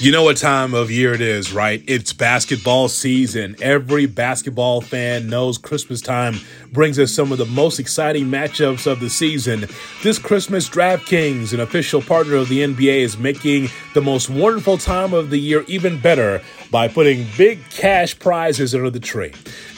[0.00, 1.84] You know what time of year it is, right?
[1.86, 3.54] It's basketball season.
[3.60, 6.36] Every basketball fan knows Christmas time
[6.72, 9.66] brings us some of the most exciting matchups of the season.
[10.02, 15.12] This Christmas, DraftKings, an official partner of the NBA, is making the most wonderful time
[15.12, 19.32] of the year even better by putting big cash prizes under the tree.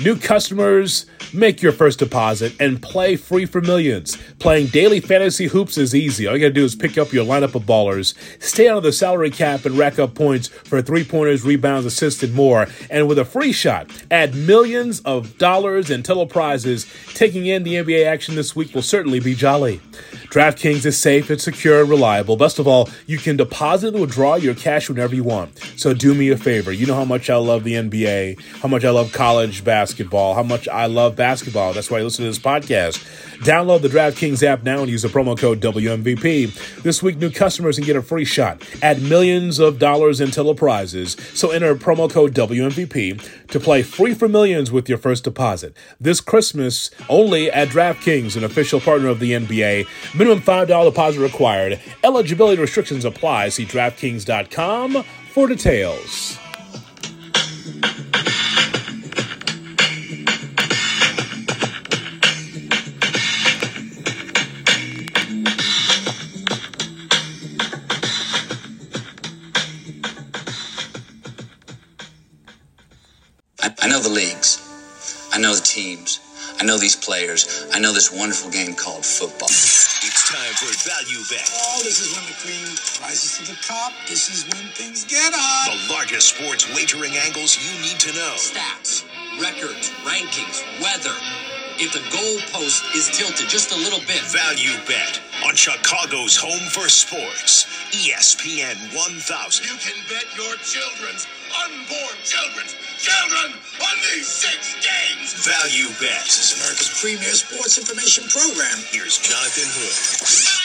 [0.05, 4.16] New customers, make your first deposit and play free for millions.
[4.38, 6.27] Playing daily fantasy hoops is easy.
[6.27, 9.30] All you gotta do is pick up your lineup of ballers, stay under the salary
[9.30, 12.66] cap, and rack up points for three pointers, rebounds, assists, and more.
[12.91, 16.82] And with a free shot, add millions of dollars in total prizes.
[17.15, 19.81] Taking in the NBA action this week will certainly be jolly.
[20.33, 22.37] DraftKings is safe, it's secure, and reliable.
[22.37, 25.59] Best of all, you can deposit and withdraw your cash whenever you want.
[25.77, 26.73] So do me a favor.
[26.73, 30.43] You know how much I love the NBA, how much I love college basketball, how
[30.43, 31.74] much I love basketball.
[31.74, 33.05] That's why I listen to this podcast.
[33.43, 36.83] Download the DraftKings app now and use the promo code WMVP.
[36.83, 40.55] This week, new customers can get a free shot at millions of dollars in total
[40.55, 41.17] prizes.
[41.35, 45.77] So enter promo code WMVP to play free for millions with your first deposit.
[46.01, 46.71] This Christmas,
[47.09, 49.87] only at DraftKings, an official partner of the NBA.
[50.15, 51.80] Minimum $5 deposit required.
[52.04, 53.51] Eligibility restrictions apply.
[53.51, 56.38] See DraftKings.com for details.
[73.60, 74.59] I, I know the leagues.
[75.32, 76.20] I know the teams.
[76.62, 77.66] I know these players.
[77.75, 79.50] I know this wonderful game called football.
[79.50, 81.43] It's time for Value Bet.
[81.59, 82.71] Oh, this is when the cream
[83.03, 83.91] rises to the top.
[84.06, 85.75] This is when things get hot.
[85.75, 88.39] The largest sports wagering angles you need to know.
[88.39, 89.03] stats,
[89.43, 91.19] records, rankings, weather.
[91.83, 96.87] If the goalpost is tilted just a little bit, Value Bet on Chicago's home for
[96.87, 97.67] sports.
[97.91, 99.67] ESPN 1000.
[99.67, 101.27] You can bet your children's
[101.65, 102.67] unborn children
[103.81, 105.35] on these six games.
[105.45, 108.79] Value Bets is America's premier sports information program.
[108.91, 110.62] Here's Jonathan Hood.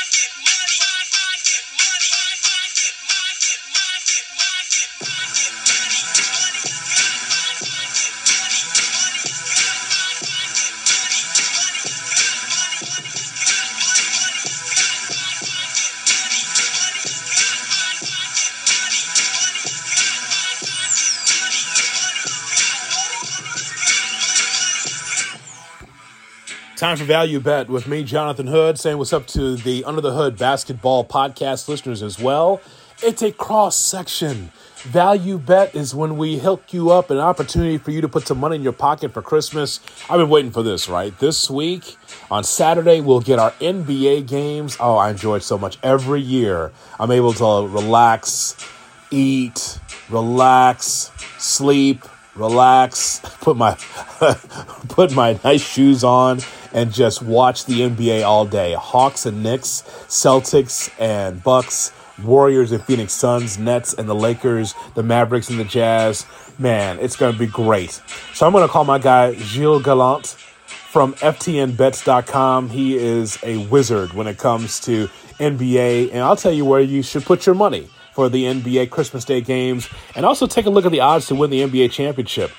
[26.78, 30.14] Time for Value Bet with me, Jonathan Hood, saying what's up to the Under the
[30.14, 32.62] Hood basketball podcast listeners as well.
[33.02, 34.52] It's a cross section.
[34.84, 38.40] Value Bet is when we hook you up an opportunity for you to put some
[38.40, 39.80] money in your pocket for Christmas.
[40.08, 41.18] I've been waiting for this, right?
[41.18, 41.98] This week
[42.30, 44.78] on Saturday, we'll get our NBA games.
[44.80, 45.80] Oh, I enjoy it so much.
[45.82, 48.56] Every year, I'm able to relax,
[49.10, 49.80] eat,
[50.12, 51.10] relax,
[51.40, 52.04] sleep,
[52.38, 53.76] relax, put my
[54.90, 56.40] put my nice shoes on
[56.74, 58.74] and just watch the NBA all day.
[58.74, 61.92] Hawks and Knicks, Celtics and Bucks,
[62.24, 66.26] Warriors and Phoenix Suns, Nets and the Lakers, the Mavericks and the Jazz.
[66.60, 68.02] Man, it's to be great.
[68.34, 72.70] So I'm to call my guy Gilles Gallant from FTNBets.com.
[72.70, 75.08] He is a wizard when it comes to
[75.40, 79.24] NBA, and I'll tell you where you should put your money for the NBA Christmas
[79.24, 82.50] Day games, and also take a look at the odds to win the NBA championship.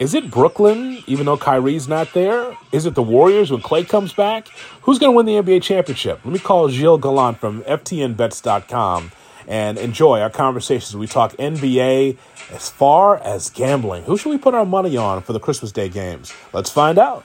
[0.00, 2.58] Is it Brooklyn, even though Kyrie's not there?
[2.72, 4.48] Is it the Warriors when Klay comes back?
[4.82, 6.18] Who's going to win the NBA championship?
[6.24, 9.12] Let me call Gilles Gallant from FTNBets.com
[9.46, 10.96] and enjoy our conversations.
[10.96, 12.18] We talk NBA
[12.50, 14.02] as far as gambling.
[14.06, 16.34] Who should we put our money on for the Christmas Day games?
[16.52, 17.24] Let's find out.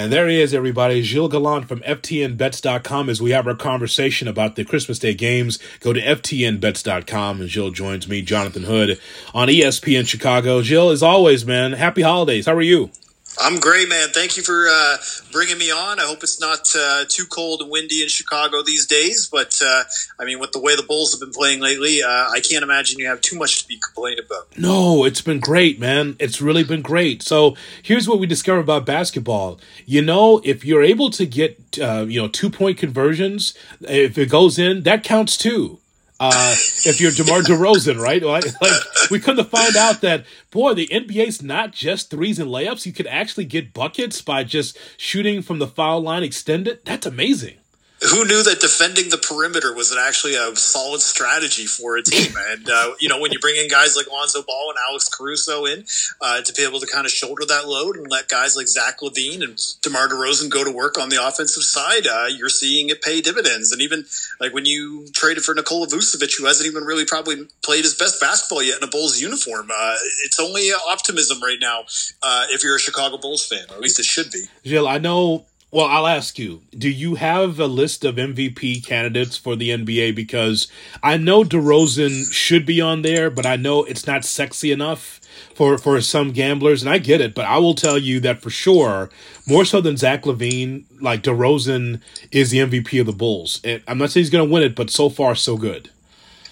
[0.00, 1.02] And there he is, everybody.
[1.02, 5.58] Gilles Gallant from FTNBets.com as we have our conversation about the Christmas Day games.
[5.80, 8.98] Go to FTNBets.com and Gilles joins me, Jonathan Hood,
[9.34, 10.62] on ESPN Chicago.
[10.62, 12.46] Gilles, as always, man, happy holidays.
[12.46, 12.90] How are you?
[13.38, 14.08] I'm great, man.
[14.08, 14.96] Thank you for uh,
[15.32, 16.00] bringing me on.
[16.00, 19.28] I hope it's not uh, too cold and windy in Chicago these days.
[19.30, 19.84] But uh,
[20.18, 22.98] I mean, with the way the Bulls have been playing lately, uh, I can't imagine
[22.98, 24.58] you have too much to be complaining about.
[24.58, 26.16] No, it's been great, man.
[26.18, 27.22] It's really been great.
[27.22, 29.60] So here's what we discovered about basketball.
[29.86, 34.28] You know, if you're able to get, uh, you know, two point conversions, if it
[34.28, 35.78] goes in, that counts too.
[36.20, 38.22] Uh, if you're DeMar DeRozan, right?
[38.22, 42.50] Like, like we come to find out that boy, the NBA's not just threes and
[42.50, 42.84] layups.
[42.84, 46.80] You could actually get buckets by just shooting from the foul line extended.
[46.84, 47.59] That's amazing.
[48.08, 52.32] Who knew that defending the perimeter was actually a solid strategy for a team?
[52.50, 55.66] And uh, you know, when you bring in guys like Lonzo Ball and Alex Caruso
[55.66, 55.84] in
[56.20, 58.98] uh, to be able to kind of shoulder that load and let guys like Zach
[59.00, 63.02] LaVine and DeMar DeRozan go to work on the offensive side, uh, you're seeing it
[63.02, 63.72] pay dividends.
[63.72, 64.04] And even
[64.40, 68.20] like when you traded for Nikola Vucevic, who hasn't even really probably played his best
[68.20, 71.84] basketball yet in a Bulls uniform, uh, it's only optimism right now
[72.22, 74.44] uh, if you're a Chicago Bulls fan, or at least it should be.
[74.64, 79.36] Gilles, I know well, I'll ask you, do you have a list of MVP candidates
[79.36, 80.16] for the NBA?
[80.16, 80.66] Because
[81.02, 85.20] I know DeRozan should be on there, but I know it's not sexy enough
[85.54, 88.50] for, for some gamblers, and I get it, but I will tell you that for
[88.50, 89.10] sure,
[89.46, 92.00] more so than Zach LaVine, like DeRozan
[92.32, 93.60] is the MVP of the Bulls.
[93.62, 95.90] And I'm not saying he's going to win it, but so far, so good.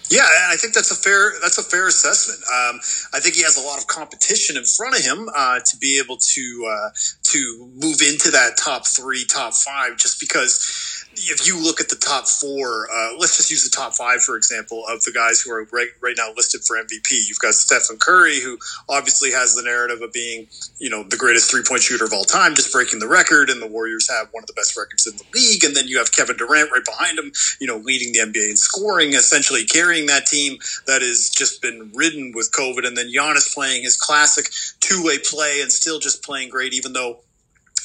[0.09, 2.39] Yeah, I think that's a fair that's a fair assessment.
[2.49, 2.79] Um,
[3.13, 5.99] I think he has a lot of competition in front of him uh, to be
[5.99, 6.89] able to uh,
[7.23, 10.88] to move into that top three, top five, just because
[11.27, 14.37] if you look at the top four, uh, let's just use the top five for
[14.37, 17.27] example of the guys who are right, right now listed for MVP.
[17.27, 18.57] You've got Stephen Curry, who
[18.87, 22.23] obviously has the narrative of being, you know, the greatest three point shooter of all
[22.23, 25.17] time, just breaking the record, and the Warriors have one of the best records in
[25.17, 25.63] the league.
[25.63, 28.57] And then you have Kevin Durant right behind him, you know, leading the NBA in
[28.57, 32.87] scoring, essentially carrying that team that has just been ridden with COVID.
[32.87, 34.49] And then Giannis playing his classic
[34.79, 37.19] two way play and still just playing great, even though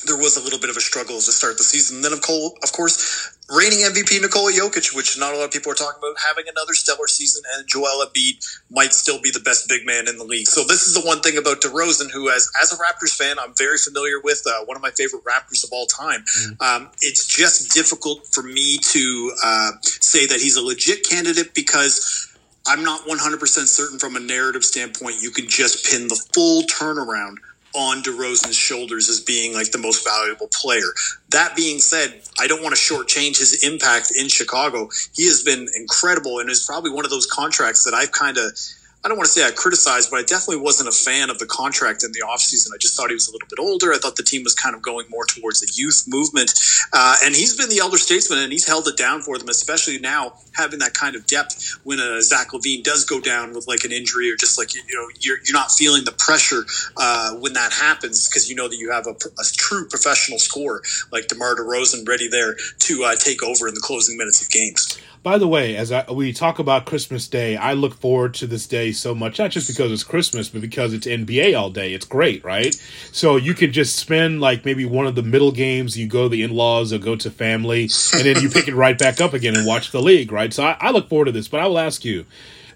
[0.06, 2.02] there was a little bit of a struggle to start the season.
[2.02, 5.98] Then, of, course, reigning MVP Nikola Jokic, which not a lot of people are talking
[5.98, 10.08] about, having another stellar season, and Joel Embiid might still be the best big man
[10.08, 10.46] in the league.
[10.46, 13.54] So this is the one thing about DeRozan, who, as as a Raptors fan, I'm
[13.54, 14.42] very familiar with.
[14.46, 16.24] Uh, one of my favorite Raptors of all time.
[16.38, 16.62] Mm.
[16.62, 22.30] Um, it's just difficult for me to uh, say that he's a legit candidate because.
[22.66, 27.36] I'm not 100% certain from a narrative standpoint you can just pin the full turnaround
[27.74, 30.92] on DeRozan's shoulders as being like the most valuable player.
[31.30, 34.88] That being said, I don't want to shortchange his impact in Chicago.
[35.14, 38.56] He has been incredible and is probably one of those contracts that I've kind of
[39.04, 41.44] I don't want to say I criticized, but I definitely wasn't a fan of the
[41.44, 42.68] contract in the offseason.
[42.74, 43.92] I just thought he was a little bit older.
[43.92, 46.54] I thought the team was kind of going more towards the youth movement.
[46.90, 49.98] Uh, and he's been the elder statesman and he's held it down for them, especially
[49.98, 53.84] now having that kind of depth when a Zach LaVine does go down with like
[53.84, 56.64] an injury or just like, you know, you're, you're not feeling the pressure
[56.96, 60.82] uh, when that happens because you know that you have a, a, true professional scorer
[61.12, 64.98] like DeMar DeRozan ready there to uh, take over in the closing minutes of games.
[65.24, 68.66] By the way, as I, we talk about Christmas Day, I look forward to this
[68.66, 71.94] day so much, not just because it's Christmas, but because it's NBA all day.
[71.94, 72.74] It's great, right?
[73.10, 76.28] So you could just spend like maybe one of the middle games, you go to
[76.28, 79.32] the in laws or go to family, and then you pick it right back up
[79.32, 80.52] again and watch the league, right?
[80.52, 82.26] So I, I look forward to this, but I will ask you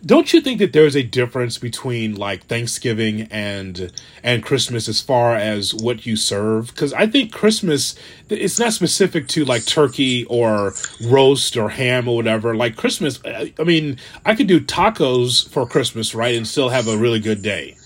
[0.05, 3.93] don't you think that there's a difference between like Thanksgiving and
[4.23, 6.69] and Christmas as far as what you serve?
[6.69, 7.95] Because I think Christmas
[8.29, 10.75] it's not specific to like turkey or
[11.07, 12.55] roast or ham or whatever.
[12.55, 16.89] Like Christmas, uh, I mean, I could do tacos for Christmas, right, and still have
[16.89, 17.77] a really good day.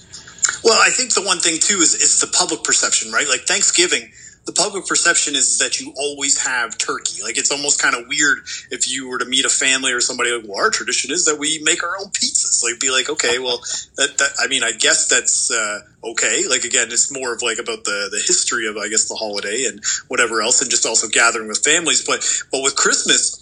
[0.65, 3.29] Well, I think the one thing too is is the public perception, right?
[3.29, 4.11] Like Thanksgiving
[4.45, 7.23] the public perception is that you always have turkey.
[7.23, 8.39] Like it's almost kind of weird
[8.71, 11.39] if you were to meet a family or somebody like, well, our tradition is that
[11.39, 12.63] we make our own pizzas.
[12.65, 13.59] Like be like, okay, well,
[13.97, 15.81] that, that I mean, I guess that's uh,
[16.13, 16.45] okay.
[16.49, 19.67] Like again, it's more of like about the the history of I guess the holiday
[19.67, 22.05] and whatever else, and just also gathering with families.
[22.05, 23.39] But but with Christmas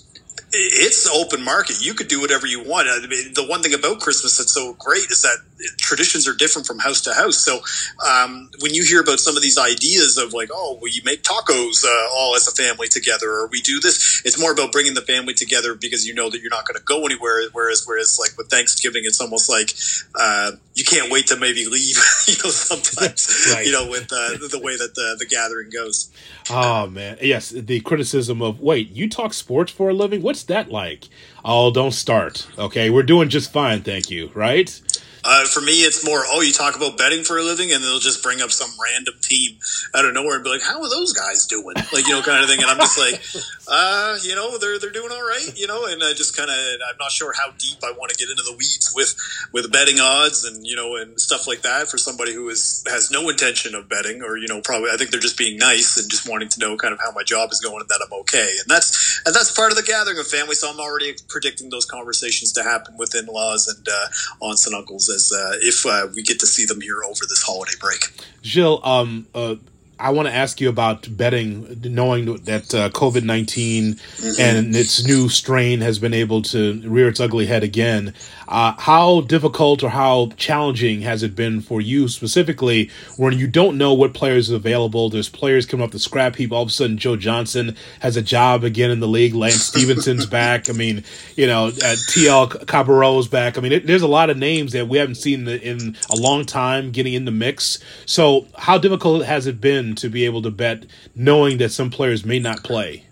[0.53, 1.85] it's open market.
[1.85, 2.89] You could do whatever you want.
[2.89, 5.39] I mean, the one thing about Christmas that's so great is that
[5.77, 7.39] traditions are different from house to house.
[7.39, 7.61] So
[8.07, 11.85] um, when you hear about some of these ideas of like, oh, we make tacos
[11.85, 15.03] uh, all as a family together, or we do this, it's more about bringing the
[15.03, 17.43] family together because you know that you're not going to go anywhere.
[17.53, 19.73] Whereas, whereas like with Thanksgiving, it's almost like
[20.19, 21.97] uh, you can't wait to maybe leave.
[22.27, 23.67] you know, sometimes right.
[23.67, 26.11] you know with uh, the way that the the gathering goes.
[26.51, 30.23] Oh man, yes, the criticism of wait, you talk sports for a living.
[30.23, 31.09] What's that like?
[31.45, 32.47] Oh, don't start.
[32.59, 34.31] Okay, we're doing just fine, thank you.
[34.35, 34.81] Right?
[35.25, 37.99] Uh, for me, it's more, oh, you talk about betting for a living, and they'll
[37.99, 39.59] just bring up some random team
[39.95, 41.77] out of nowhere and be like, how are those guys doing?
[41.93, 42.61] Like, you know, kind of thing.
[42.61, 43.21] And I'm just like,
[43.69, 46.57] uh, you know, they're, they're doing all right, you know, and I just kind of,
[46.57, 49.15] I'm not sure how deep I want to get into the weeds with,
[49.53, 53.11] with betting odds and, you know, and stuff like that for somebody who is, has
[53.11, 56.11] no intention of betting or, you know, probably, I think they're just being nice and
[56.11, 58.55] just wanting to know kind of how my job is going and that I'm okay.
[58.61, 60.55] And that's, and that's part of the gathering of family.
[60.55, 65.10] So I'm already predicting those conversations to happen with in-laws and, uh, aunts and uncles
[65.11, 68.09] as uh, if uh, we get to see them here over this holiday break.
[68.43, 69.57] Gilles, um, uh,
[70.01, 74.41] I want to ask you about betting, knowing that uh, COVID 19 mm-hmm.
[74.41, 78.15] and its new strain has been able to rear its ugly head again.
[78.51, 83.79] Uh, how difficult or how challenging has it been for you specifically when you don't
[83.79, 85.09] know what players are available?
[85.09, 86.51] There's players coming off the scrap heap.
[86.51, 89.35] All of a sudden, Joe Johnson has a job again in the league.
[89.35, 90.69] Lance Stephenson's back.
[90.69, 91.05] I mean,
[91.37, 93.57] you know, uh, TL Cabarro's back.
[93.57, 96.45] I mean, it, there's a lot of names that we haven't seen in a long
[96.45, 97.79] time getting in the mix.
[98.05, 102.25] So, how difficult has it been to be able to bet knowing that some players
[102.25, 103.05] may not play?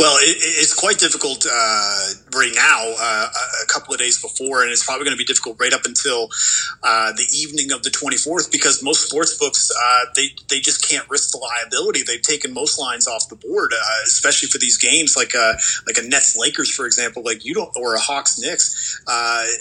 [0.00, 2.04] Well, it, it's quite difficult uh,
[2.34, 3.28] right now, uh,
[3.62, 6.30] a couple of days before, and it's probably going to be difficult right up until
[6.82, 11.06] uh, the evening of the 24th because most sports books uh, they they just can't
[11.10, 12.00] risk the liability.
[12.02, 15.52] They've taken most lines off the board, uh, especially for these games like uh,
[15.86, 17.22] like a Nets Lakers, for example.
[17.22, 19.02] Like you don't, or a Hawks Knicks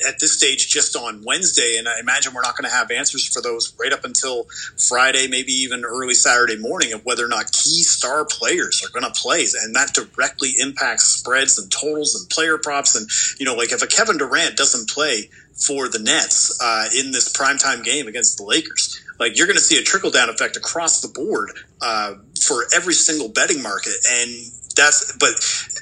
[0.07, 3.27] at this stage, just on Wednesday, and I imagine we're not going to have answers
[3.27, 4.45] for those right up until
[4.77, 9.11] Friday, maybe even early Saturday morning of whether or not key star players are going
[9.11, 12.95] to play, and that direct directly impacts spreads and totals and player props.
[12.95, 13.09] And,
[13.39, 15.29] you know, like if a Kevin Durant doesn't play
[15.65, 19.63] for the Nets uh, in this primetime game against the Lakers, like you're going to
[19.63, 23.95] see a trickle down effect across the board uh, for every single betting market.
[24.09, 24.31] And
[24.75, 25.31] that's, but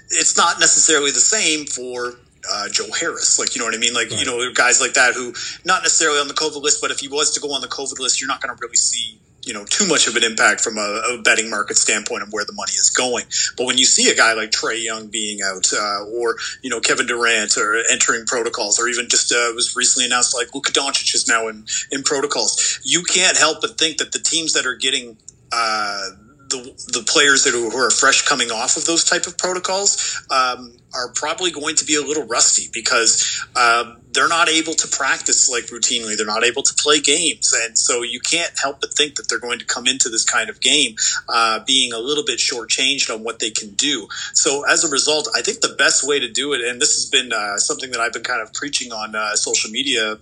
[0.10, 2.14] it's not necessarily the same for
[2.50, 3.38] uh, Joe Harris.
[3.38, 3.94] Like, you know what I mean?
[3.94, 4.20] Like, right.
[4.20, 5.34] you know, guys like that who
[5.66, 8.00] not necessarily on the COVID list, but if he was to go on the COVID
[8.00, 10.78] list, you're not going to really see you know too much of an impact from
[10.78, 13.26] a, a, betting market standpoint of where the money is going.
[13.56, 16.80] But when you see a guy like Trae Young being out, uh, or you know
[16.80, 21.16] Kevin Durant or entering protocols, or even just uh, was recently announced like Luka Doncic
[21.16, 24.76] is now in in protocols, you can't help but think that the teams that are
[24.76, 25.18] getting
[25.52, 26.10] uh,
[26.50, 26.64] the
[26.94, 30.78] the players that are, who are fresh coming off of those type of protocols um,
[30.94, 35.50] are probably going to be a little rusty because um, they're not able to practice
[35.50, 36.16] like routinely.
[36.16, 39.40] They're not able to play games, and so you can't help but think that they're
[39.40, 40.96] going to come into this kind of game
[41.30, 44.08] uh, being a little bit shortchanged on what they can do.
[44.34, 47.10] So as a result, I think the best way to do it, and this has
[47.10, 50.18] been uh, something that I've been kind of preaching on uh, social media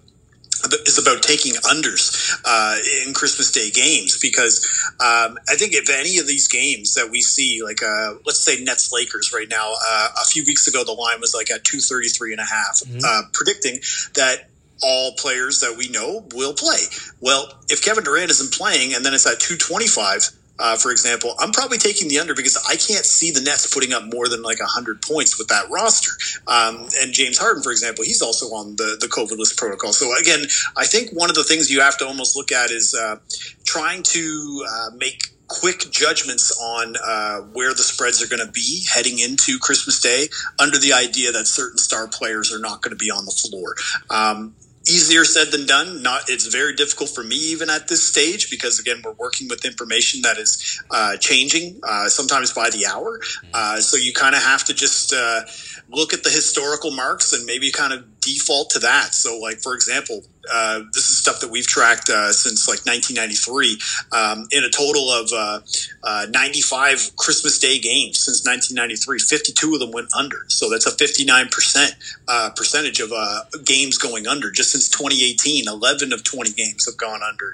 [0.86, 4.66] is about taking unders uh, in Christmas Day games because
[5.00, 8.64] um, I think if any of these games that we see, like uh, let's say
[8.64, 12.34] Nets Lakers right now, uh, a few weeks ago the line was like at 233
[12.34, 13.00] and a half, mm-hmm.
[13.06, 13.80] Uh, predicting
[14.16, 14.50] that
[14.82, 16.80] all players that we know will play.
[17.22, 21.52] Well, if Kevin Durant isn't playing and then it's at 225, uh, for example, I'm
[21.52, 24.60] probably taking the under because I can't see the Nets putting up more than like
[24.60, 26.12] 100 points with that roster.
[26.48, 29.92] Um, and James Harden, for example, he's also on the, the COVID list protocol.
[29.94, 30.46] So, again,
[30.78, 33.18] I think one of the things you have to almost look at is uh,
[33.66, 38.84] trying to uh, make quick judgments on uh, where the spreads are going to be
[38.92, 40.28] heading into Christmas Day
[40.60, 43.76] under the idea that certain star players are not going to be on the floor.
[44.10, 44.56] Um,
[44.88, 46.02] easier said than done.
[46.02, 49.66] Not it's very difficult for me even at this stage because again we're working with
[49.66, 53.20] information that is uh, changing uh, sometimes by the hour.
[53.54, 55.42] Uh, so you kind of have to just uh,
[55.90, 59.14] look at the historical marks and maybe kind of default to that.
[59.14, 63.80] So, like for example, uh, this is stuff that we've tracked uh, since like 1993.
[64.12, 65.60] Um, in a total of uh,
[66.04, 70.46] uh 95 Christmas Day games since 1993, 52 of them went under.
[70.48, 71.96] So that's a 59 percent
[72.28, 74.52] uh, percentage of uh, games going under.
[74.52, 77.54] Just since 2018, 11 of 20 games have gone under.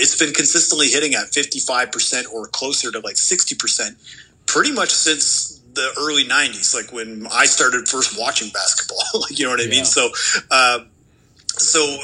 [0.00, 3.96] it's been consistently hitting at 55 percent or closer to like 60 percent,
[4.46, 9.44] pretty much since the early 90s like when i started first watching basketball like you
[9.44, 9.70] know what i yeah.
[9.70, 10.10] mean so
[10.50, 10.80] uh,
[11.56, 11.98] so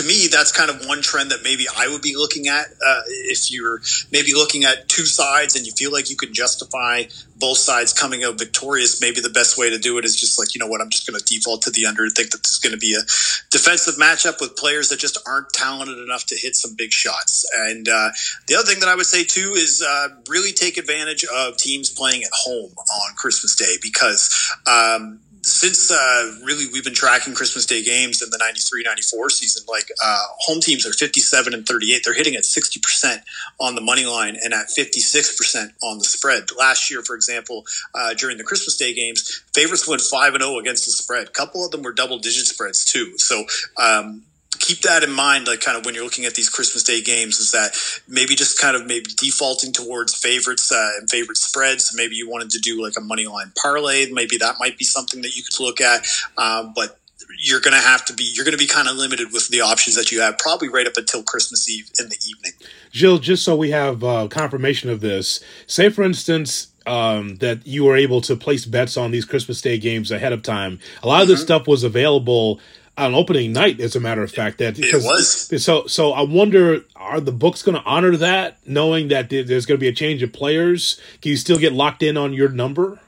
[0.00, 2.66] to me, that's kind of one trend that maybe I would be looking at.
[2.66, 3.80] Uh, if you're
[4.10, 7.04] maybe looking at two sides and you feel like you can justify
[7.38, 10.54] both sides coming out victorious, maybe the best way to do it is just like,
[10.54, 12.52] you know what, I'm just going to default to the under and think that this
[12.52, 13.02] is going to be a
[13.50, 17.48] defensive matchup with players that just aren't talented enough to hit some big shots.
[17.54, 18.10] And uh,
[18.46, 21.90] the other thing that I would say too is uh, really take advantage of teams
[21.90, 24.54] playing at home on Christmas Day because.
[24.66, 25.20] Um,
[25.60, 29.90] since uh, really we've been tracking Christmas Day games in the 93 94 season, like
[30.02, 32.00] uh, home teams are 57 and 38.
[32.02, 33.20] They're hitting at 60%
[33.60, 36.44] on the money line and at 56% on the spread.
[36.58, 40.58] Last year, for example, uh, during the Christmas Day games, favorites went 5 and 0
[40.60, 41.28] against the spread.
[41.28, 43.18] A couple of them were double digit spreads too.
[43.18, 43.44] So,
[43.76, 44.22] um,
[44.58, 47.38] keep that in mind, like kind of when you're looking at these Christmas Day games,
[47.38, 47.76] is that
[48.08, 51.92] maybe just kind of maybe defaulting towards favorites uh, and favorite spreads.
[51.94, 54.10] Maybe you wanted to do like a money line parlay.
[54.10, 56.06] Maybe that might be something that you could look at.
[56.36, 56.96] Um, but
[57.42, 59.60] you're going to have to be you're going to be kind of limited with the
[59.60, 62.52] options that you have probably right up until christmas eve in the evening
[62.92, 67.84] Gilles just so we have uh, confirmation of this say for instance um, that you
[67.84, 70.78] were able to place bets on these Christmas Day games ahead of time.
[71.02, 72.58] A lot of this stuff was available
[73.00, 74.58] on opening night, as a matter of fact.
[74.58, 75.64] That It was.
[75.64, 75.86] so.
[75.86, 79.80] So I wonder, are the books going to honor that, knowing that there's going to
[79.80, 81.00] be a change of players?
[81.22, 83.00] Can you still get locked in on your number?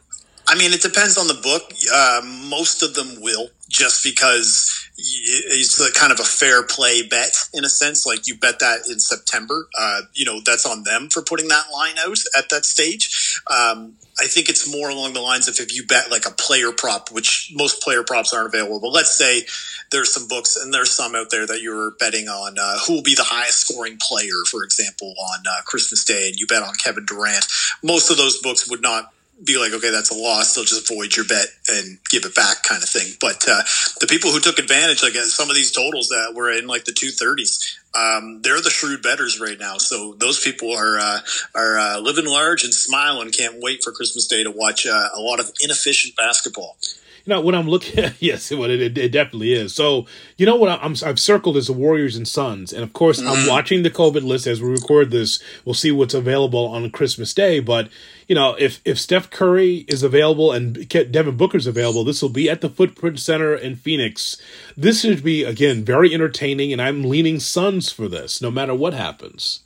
[0.48, 1.72] I mean, it depends on the book.
[1.94, 7.48] Uh, most of them will, just because it's a kind of a fair play bet
[7.54, 8.04] in a sense.
[8.04, 11.66] Like you bet that in September, uh, you know, that's on them for putting that
[11.72, 13.40] line out at that stage.
[13.48, 16.70] Um, I think it's more along the lines of if you bet like a player
[16.70, 18.78] prop, which most player props aren't available.
[18.80, 19.44] But let's say
[19.90, 23.02] there's some books and there's some out there that you're betting on uh, who will
[23.02, 26.74] be the highest scoring player, for example, on uh, Christmas Day, and you bet on
[26.74, 27.46] Kevin Durant.
[27.82, 29.12] Most of those books would not
[29.44, 30.54] be like, okay, that's a loss.
[30.54, 33.12] They'll just void your bet and give it back, kind of thing.
[33.20, 33.62] But uh,
[34.00, 36.92] the people who took advantage, like some of these totals that were in like the
[36.92, 39.78] two thirties, um, they're the shrewd betters right now.
[39.78, 41.20] So those people are uh,
[41.54, 43.30] are uh, living large and smiling.
[43.32, 46.76] Can't wait for Christmas Day to watch uh, a lot of inefficient basketball.
[47.24, 49.74] You know, what I'm looking at, yes, well, it, it, it definitely is.
[49.74, 52.72] So, you know what I'm, I've circled is the Warriors and Suns.
[52.72, 55.40] And of course, I'm watching the COVID list as we record this.
[55.64, 57.60] We'll see what's available on Christmas Day.
[57.60, 57.88] But,
[58.28, 62.48] you know, if, if Steph Curry is available and Devin Booker's available, this will be
[62.48, 64.40] at the Footprint Center in Phoenix.
[64.76, 66.72] This should be, again, very entertaining.
[66.72, 69.62] And I'm leaning Suns for this, no matter what happens.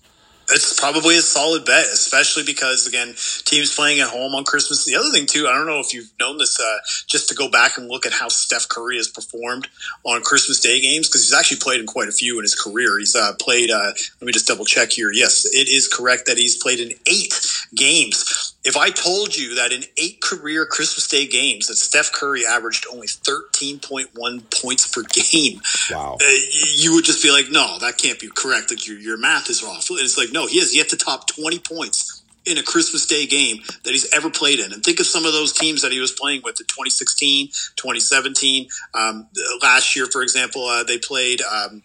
[0.49, 4.85] It's probably a solid bet, especially because again, teams playing at home on Christmas.
[4.85, 7.51] The other thing too, I don't know if you've known this, uh, just to go
[7.51, 9.69] back and look at how Steph Curry has performed
[10.05, 12.99] on Christmas Day games because he's actually played in quite a few in his career.
[12.99, 13.71] He's uh, played.
[13.71, 15.11] Uh, let me just double check here.
[15.13, 17.35] Yes, it is correct that he's played in eight
[17.75, 18.55] games.
[18.67, 22.85] If I told you that in eight career Christmas Day games that Steph Curry averaged
[22.93, 26.19] only 13.1 points per game, Wow.
[26.21, 26.33] uh,
[26.75, 28.71] you would just be like, no, that can't be correct.
[28.71, 29.89] Like your, your math is off.
[29.91, 33.27] And it's like, no, he has yet to top 20 points in a Christmas Day
[33.27, 34.73] game that he's ever played in.
[34.73, 38.69] And think of some of those teams that he was playing with in 2016, 2017.
[38.95, 39.27] Um,
[39.63, 41.41] last year, for example, uh, they played.
[41.43, 41.83] Um,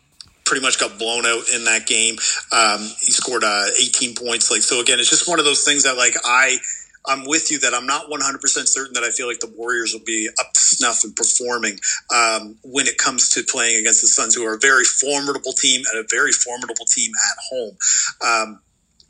[0.51, 2.17] pretty much got blown out in that game.
[2.51, 4.51] Um, he scored uh, 18 points.
[4.51, 6.57] Like so, again, it's just one of those things that like I.
[7.03, 8.21] I'm with you that I'm not 100%
[8.67, 11.79] certain that I feel like the Warriors will be up to snuff and performing
[12.13, 15.81] um, when it comes to playing against the Suns, who are a very formidable team
[15.91, 17.77] and a very formidable team at home.
[18.21, 18.59] Um,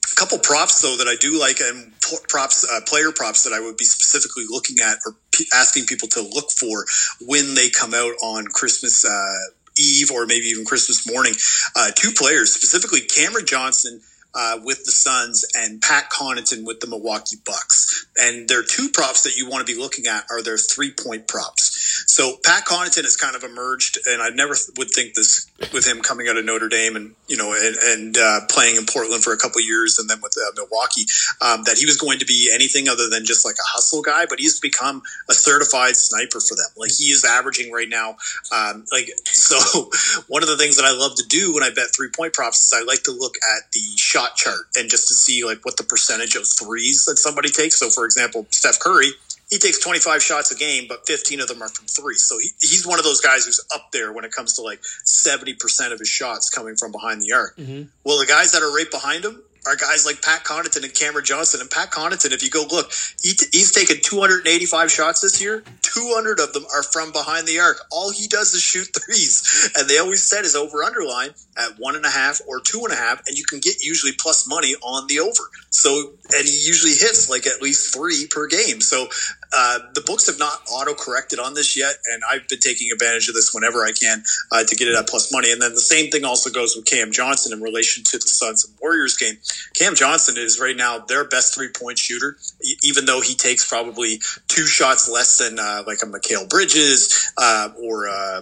[0.10, 1.92] a couple props though that I do like and
[2.30, 6.08] props uh, player props that I would be specifically looking at or p- asking people
[6.16, 6.86] to look for
[7.28, 9.52] when they come out on Christmas uh,
[9.82, 11.34] Eve or maybe even Christmas morning.
[11.76, 14.02] Uh, two players specifically Cameron Johnson.
[14.34, 19.24] Uh, with the Suns and Pat Connaughton with the Milwaukee Bucks, and their two props
[19.24, 21.81] that you want to be looking at are their three point props.
[22.08, 26.02] So Pat Connaughton has kind of emerged, and I never would think this with him
[26.02, 29.34] coming out of Notre Dame and you know and, and uh, playing in Portland for
[29.34, 31.06] a couple years, and then with uh, Milwaukee,
[31.42, 34.26] um, that he was going to be anything other than just like a hustle guy.
[34.30, 36.68] But he's become a certified sniper for them.
[36.78, 38.18] Like he is averaging right now.
[38.52, 39.90] Um, like so,
[40.28, 42.66] one of the things that I love to do when I bet three point props
[42.66, 45.78] is I like to look at the shot chart and just to see like what
[45.78, 47.80] the percentage of threes that somebody takes.
[47.80, 49.12] So, for example, Steph Curry
[49.52, 52.16] he takes 25 shots a game, but 15 of them are from three.
[52.16, 54.82] So he, he's one of those guys who's up there when it comes to like
[54.82, 57.58] 70% of his shots coming from behind the arc.
[57.58, 57.84] Mm-hmm.
[58.06, 61.26] Well, the guys that are right behind him are guys like Pat Connaughton and Cameron
[61.26, 61.62] Johnson.
[61.62, 65.64] And Pat Connaughton, if you go look, he t- he's taken 285 shots this year.
[65.82, 67.78] 200 of them are from behind the arc.
[67.92, 69.72] All he does is shoot threes.
[69.78, 72.94] And they always said his over underline at one and a half or two and
[72.94, 73.22] a half.
[73.28, 75.44] And you can get usually plus money on the over.
[75.70, 78.82] So, and he usually hits like at least three per game.
[78.82, 79.08] So,
[79.54, 83.28] uh, the books have not auto corrected on this yet, and I've been taking advantage
[83.28, 85.52] of this whenever I can uh, to get it at plus money.
[85.52, 88.66] And then the same thing also goes with Cam Johnson in relation to the Suns
[88.66, 89.36] and Warriors game.
[89.78, 92.38] Cam Johnson is right now their best three point shooter,
[92.84, 97.70] even though he takes probably two shots less than uh, like a Mikal Bridges uh,
[97.84, 98.42] or uh,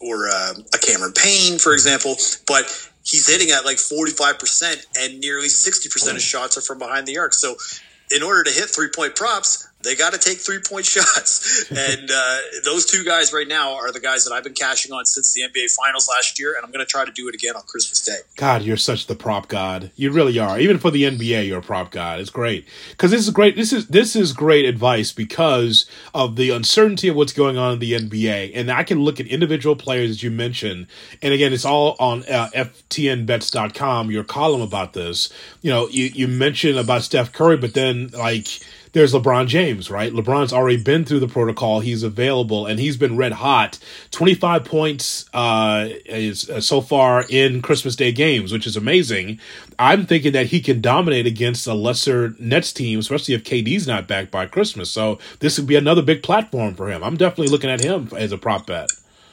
[0.00, 2.16] or uh, a Cameron Payne, for example.
[2.46, 2.64] But
[3.04, 7.32] he's hitting at like 45%, and nearly 60% of shots are from behind the arc.
[7.32, 7.56] So,
[8.14, 11.70] in order to hit three point props, they got to take three point shots.
[11.70, 15.06] and uh, those two guys right now are the guys that I've been cashing on
[15.06, 17.56] since the NBA Finals last year, and I'm going to try to do it again
[17.56, 18.18] on Christmas Day.
[18.36, 19.92] God, you're such the prop god.
[19.96, 20.58] You really are.
[20.58, 22.20] Even for the NBA, you're a prop god.
[22.20, 23.56] It's great because this is great.
[23.56, 27.78] This is this is great advice because of the uncertainty of what's going on in
[27.78, 30.88] the NBA, and I can look at individual players as you mentioned.
[31.22, 34.10] And again, it's all on uh, FTNBets.com.
[34.10, 35.32] Your column about this.
[35.62, 38.48] You know, you you mentioned about Steph Curry, but then like
[38.96, 40.10] there's LeBron James, right?
[40.10, 41.80] LeBron's already been through the protocol.
[41.80, 43.78] He's available and he's been red hot.
[44.10, 49.38] 25 points uh, is uh, so far in Christmas Day games, which is amazing.
[49.78, 54.08] I'm thinking that he can dominate against a lesser Nets team, especially if KD's not
[54.08, 54.90] back by Christmas.
[54.90, 57.04] So this would be another big platform for him.
[57.04, 58.88] I'm definitely looking at him as a prop bet.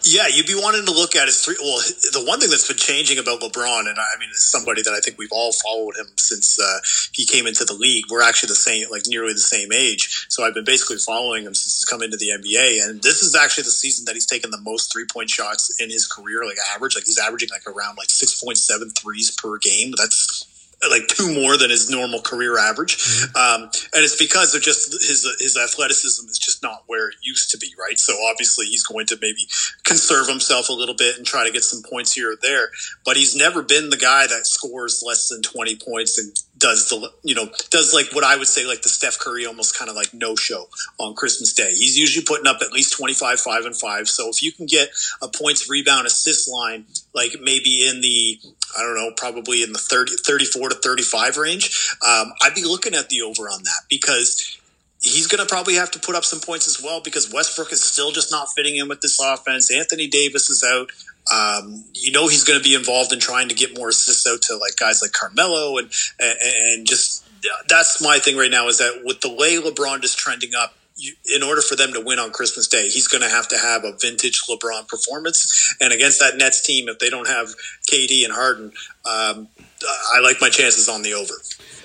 [0.06, 1.56] Yeah, you'd be wanting to look at his three.
[1.62, 1.78] Well,
[2.12, 5.00] the one thing that's been changing about LeBron, and I mean, it's somebody that I
[5.00, 6.80] think we've all followed him since uh,
[7.13, 8.06] he came into the league.
[8.12, 10.26] We're actually the same, like nearly the same age.
[10.28, 12.84] So I've been basically following him since he's come into the NBA.
[12.84, 15.89] And this is actually the season that he's taken the most three point shots in
[15.89, 16.96] his career, like average.
[16.96, 19.94] Like he's averaging like around like 6.7 threes per game.
[19.96, 20.46] That's
[20.89, 23.36] like two more than his normal career average, mm-hmm.
[23.36, 27.52] um, and it's because of just his his athleticism is just not where it used
[27.52, 28.00] to be, right?
[28.00, 29.48] So obviously he's going to maybe
[29.84, 32.69] conserve himself a little bit and try to get some points here or there,
[33.06, 37.12] but he's never been the guy that scores less than twenty points and does the
[37.24, 39.98] you know does like what I would say like the Steph Curry almost kind of
[39.98, 41.74] like no show on Christmas Day.
[41.74, 44.08] He's usually putting up at least 25 5 and 5.
[44.08, 44.89] So if you can get
[45.22, 48.39] a points rebound assist line like maybe in the
[48.78, 52.94] I don't know, probably in the 30 34 to 35 range, um, I'd be looking
[52.94, 54.60] at the over on that because
[55.02, 57.84] he's going to probably have to put up some points as well because Westbrook is
[57.84, 59.72] still just not fitting in with this offense.
[59.72, 60.90] Anthony Davis is out.
[61.32, 64.42] Um, you know he's going to be involved in trying to get more assists out
[64.44, 67.26] to like guys like Carmelo and and just
[67.68, 70.74] that's my thing right now is that with the way LeBron is trending up,
[71.34, 73.84] in order for them to win on Christmas Day, he's going to have to have
[73.84, 75.75] a vintage LeBron performance.
[75.82, 77.49] And against that Nets team, if they don't have
[77.89, 78.71] KD and Harden,
[79.06, 79.47] um,
[80.13, 81.34] I like my chances on the over.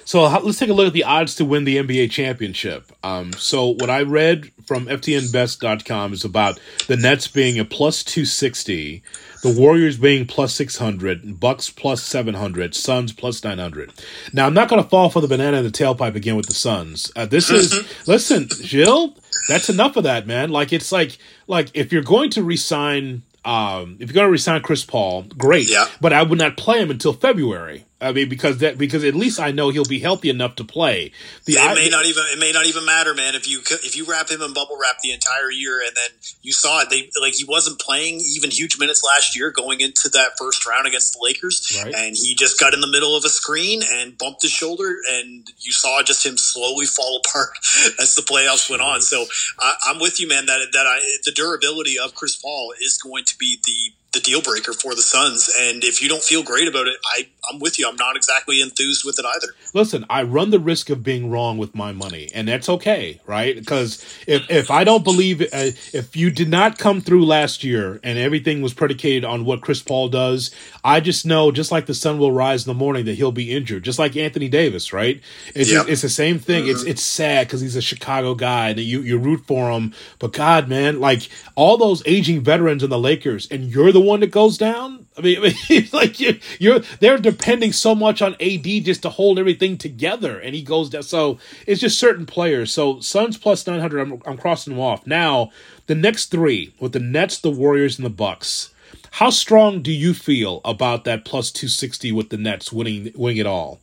[0.04, 2.90] So let's take a look at the odds to win the NBA championship.
[3.02, 9.02] Um, so what I read from FTNBets.com is about the Nets being a plus 260,
[9.42, 13.92] the Warriors being plus 600, Bucks plus 700, Suns plus 900.
[14.32, 16.54] Now, I'm not going to fall for the banana in the tailpipe again with the
[16.54, 17.12] Suns.
[17.14, 19.14] Uh, this is, listen, Gilles,
[19.48, 20.50] that's enough of that, man.
[20.50, 24.62] Like, it's like, like if you're going to resign, um, if you're going to resign
[24.62, 25.70] Chris Paul, great.
[25.70, 25.86] Yeah.
[26.00, 27.84] But I would not play him until February.
[28.00, 31.10] I mean, because that because at least I know he'll be healthy enough to play.
[31.46, 33.34] The it may not even it may not even matter, man.
[33.34, 36.10] If you if you wrap him in bubble wrap the entire year, and then
[36.42, 40.08] you saw it, they like he wasn't playing even huge minutes last year going into
[40.10, 41.92] that first round against the Lakers, right.
[41.92, 45.48] and he just got in the middle of a screen and bumped his shoulder, and
[45.58, 47.58] you saw just him slowly fall apart
[48.00, 49.00] as the playoffs went on.
[49.00, 49.26] So
[49.58, 50.46] I, I'm with you, man.
[50.46, 54.40] That that I the durability of Chris Paul is going to be the the deal
[54.40, 55.50] breaker for the Suns.
[55.60, 57.86] And if you don't feel great about it, I, I'm with you.
[57.88, 59.54] I'm not exactly enthused with it either.
[59.74, 63.54] Listen, I run the risk of being wrong with my money, and that's okay, right?
[63.54, 68.00] Because if, if I don't believe, uh, if you did not come through last year
[68.02, 70.50] and everything was predicated on what Chris Paul does,
[70.82, 73.54] I just know, just like the sun will rise in the morning, that he'll be
[73.54, 75.20] injured, just like Anthony Davis, right?
[75.54, 75.86] It's, yep.
[75.86, 76.62] it's the same thing.
[76.62, 76.70] Mm-hmm.
[76.70, 79.92] It's, it's sad because he's a Chicago guy and you, you root for him.
[80.18, 84.04] But God, man, like all those aging veterans in the Lakers, and you're the the
[84.04, 85.06] one that goes down?
[85.16, 89.02] I mean, I mean it's like you, you're they're depending so much on AD just
[89.02, 91.02] to hold everything together, and he goes down.
[91.02, 92.72] So it's just certain players.
[92.72, 94.00] So Suns plus nine hundred.
[94.00, 95.50] I'm, I'm crossing them off now.
[95.86, 98.72] The next three with the Nets, the Warriors, and the Bucks.
[99.12, 103.38] How strong do you feel about that plus two sixty with the Nets winning winning
[103.38, 103.80] it all?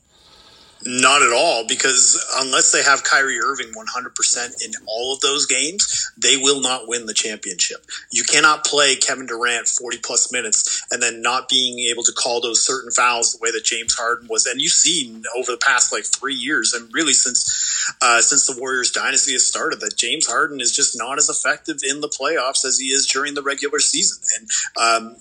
[0.88, 6.12] Not at all, because unless they have Kyrie Irving 100% in all of those games,
[6.15, 7.84] they will not win the championship.
[8.12, 12.39] You cannot play Kevin Durant 40 plus minutes and then not being able to call
[12.39, 14.45] those certain fouls the way that James Harden was.
[14.45, 18.60] And you've seen over the past like three years, and really since uh, since the
[18.60, 22.63] Warriors dynasty has started, that James Harden is just not as effective in the playoffs
[22.63, 24.21] as he is during the regular season.
[24.38, 25.15] And um,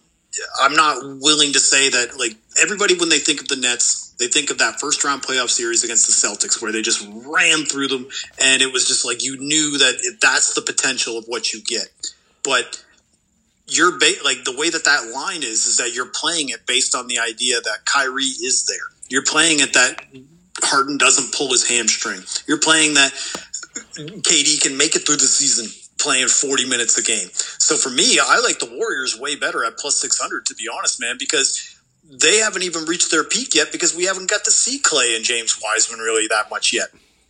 [0.61, 4.27] I'm not willing to say that like everybody when they think of the Nets they
[4.27, 7.88] think of that first round playoff series against the Celtics where they just ran through
[7.88, 8.09] them,
[8.42, 11.88] and it was just like you knew that that's the potential of what you get.
[12.42, 12.85] But
[13.66, 16.94] you're ba- like the way that that line is is that you're playing it based
[16.94, 18.94] on the idea that Kyrie is there.
[19.09, 20.05] You're playing it that
[20.62, 22.20] Harden doesn't pull his hamstring.
[22.46, 23.12] You're playing that
[23.96, 25.66] KD can make it through the season
[25.98, 27.29] playing 40 minutes a game.
[27.33, 31.00] So for me, I like the Warriors way better at plus 600 to be honest,
[31.00, 31.73] man, because
[32.10, 35.24] they haven't even reached their peak yet because we haven't got to see Klay and
[35.24, 36.88] James Wiseman really that much yet.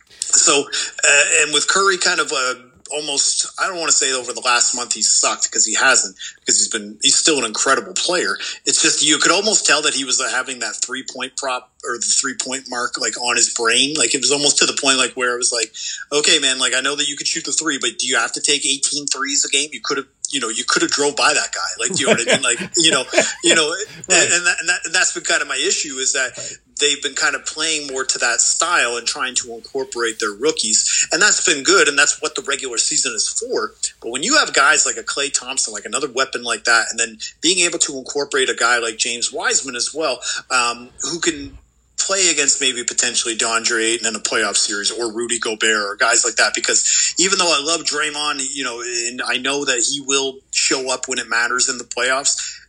[0.09, 2.55] So, uh, and with Curry kind of uh,
[2.91, 6.15] almost, I don't want to say over the last month he sucked because he hasn't,
[6.39, 8.37] because he's been, he's still an incredible player.
[8.65, 11.71] It's just, you could almost tell that he was uh, having that three point prop
[11.87, 13.95] or the three point mark like on his brain.
[13.97, 15.73] Like it was almost to the point like where it was like,
[16.11, 18.33] okay, man, like I know that you could shoot the three, but do you have
[18.33, 19.69] to take 18 threes a game?
[19.71, 21.61] You could have you know, you could have drove by that guy.
[21.79, 22.43] Like, you know what I mean?
[22.43, 23.05] Like, you know,
[23.41, 23.85] you know, right.
[24.09, 26.37] and, and, that, and, that, and, that's been kind of my issue is that
[26.81, 31.07] they've been kind of playing more to that style and trying to incorporate their rookies.
[31.13, 31.87] And that's been good.
[31.87, 33.75] And that's what the regular season is for.
[34.01, 36.99] But when you have guys like a Klay Thompson, like another weapon like that, and
[36.99, 40.19] then being able to incorporate a guy like James Wiseman as well,
[40.51, 41.57] um, who can
[42.05, 46.23] play against maybe potentially DeAndre Ayton in a playoff series or Rudy Gobert or guys
[46.23, 46.53] like that.
[46.53, 50.93] Because even though I love Draymond, you know, and I know that he will show
[50.93, 52.59] up when it matters in the playoffs,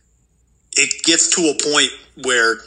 [0.73, 1.91] it gets to a point
[2.23, 2.57] where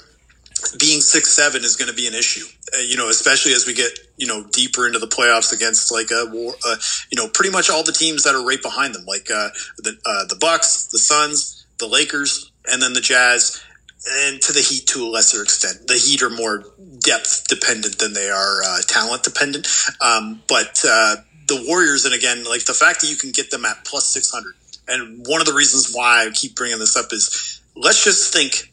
[0.79, 2.45] being six seven is going to be an issue.
[2.75, 6.11] Uh, you know, especially as we get you know deeper into the playoffs against like
[6.11, 6.77] a war, uh,
[7.11, 9.97] you know, pretty much all the teams that are right behind them, like uh, the
[10.07, 13.63] uh, the Bucks, the Suns, the Lakers, and then the Jazz,
[14.09, 15.87] and to the Heat to a lesser extent.
[15.87, 16.65] The Heat are more
[16.99, 19.67] depth dependent than they are uh, talent dependent,
[20.01, 21.17] um, but uh,
[21.49, 24.31] the Warriors, and again, like the fact that you can get them at plus six
[24.31, 24.55] hundred,
[24.89, 28.73] and one of the reasons why I keep bringing this up is let's just think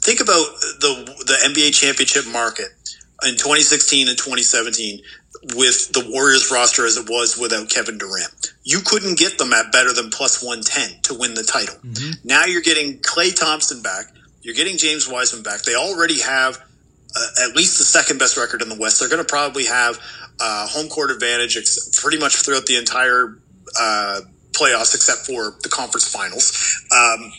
[0.00, 0.46] think about
[0.80, 2.68] the the NBA championship market
[3.26, 5.00] in 2016 and 2017
[5.54, 8.54] with the Warriors roster as it was without Kevin Durant.
[8.64, 11.76] You couldn't get them at better than plus 110 to win the title.
[11.76, 12.28] Mm-hmm.
[12.28, 14.06] Now you're getting Klay Thompson back.
[14.48, 15.60] You're getting James Wiseman back.
[15.60, 16.56] They already have
[17.14, 18.98] uh, at least the second best record in the West.
[18.98, 20.00] They're going to probably have
[20.40, 23.36] uh, home court advantage ex- pretty much throughout the entire
[23.78, 24.20] uh,
[24.52, 26.80] playoffs, except for the conference finals.
[26.90, 27.30] Um,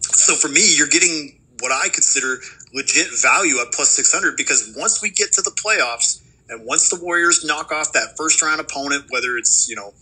[0.00, 2.40] so for me, you're getting what I consider
[2.72, 6.98] legit value at plus 600 because once we get to the playoffs and once the
[6.98, 9.92] Warriors knock off that first round opponent, whether it's, you know,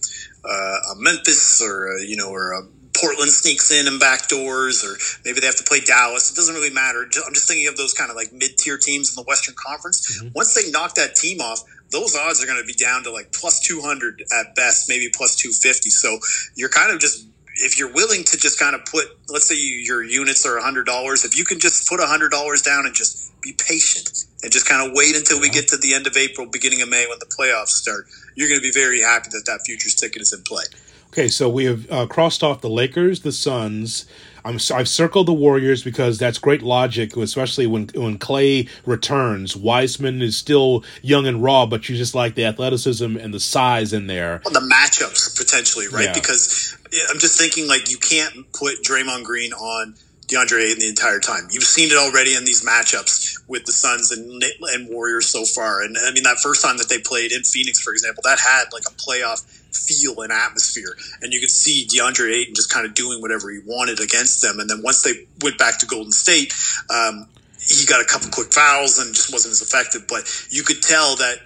[0.44, 2.62] uh, a Memphis or, a, you know, or a
[3.02, 6.30] Portland sneaks in and back doors, or maybe they have to play Dallas.
[6.30, 7.02] It doesn't really matter.
[7.02, 10.22] I'm just thinking of those kind of like mid tier teams in the Western Conference.
[10.22, 10.28] Mm-hmm.
[10.34, 13.32] Once they knock that team off, those odds are going to be down to like
[13.32, 15.90] plus 200 at best, maybe plus 250.
[15.90, 16.18] So
[16.54, 19.76] you're kind of just if you're willing to just kind of put, let's say you,
[19.76, 23.32] your units are hundred dollars, if you can just put hundred dollars down and just
[23.42, 26.46] be patient and just kind of wait until we get to the end of April,
[26.46, 29.60] beginning of May when the playoffs start, you're going to be very happy that that
[29.66, 30.64] futures ticket is in play.
[31.12, 34.06] Okay, so we have uh, crossed off the Lakers, the Suns,
[34.44, 39.56] I'm I've circled the Warriors because that's great logic, especially when when Klay returns.
[39.56, 43.92] Wiseman is still young and raw, but you just like the athleticism and the size
[43.92, 44.42] in there.
[44.44, 46.06] Well, the matchups potentially, right?
[46.06, 46.14] Yeah.
[46.14, 46.76] Because
[47.10, 49.94] I'm just thinking like you can't put Draymond Green on
[50.32, 51.48] DeAndre Ayton the entire time.
[51.50, 54.42] You've seen it already in these matchups with the Suns and,
[54.72, 55.82] and Warriors so far.
[55.82, 58.72] And I mean, that first time that they played in Phoenix, for example, that had
[58.72, 60.96] like a playoff feel and atmosphere.
[61.20, 64.58] And you could see DeAndre Ayton just kind of doing whatever he wanted against them.
[64.58, 66.54] And then once they went back to Golden State,
[66.88, 67.26] um,
[67.60, 70.06] he got a couple quick fouls and just wasn't as effective.
[70.08, 71.36] But you could tell that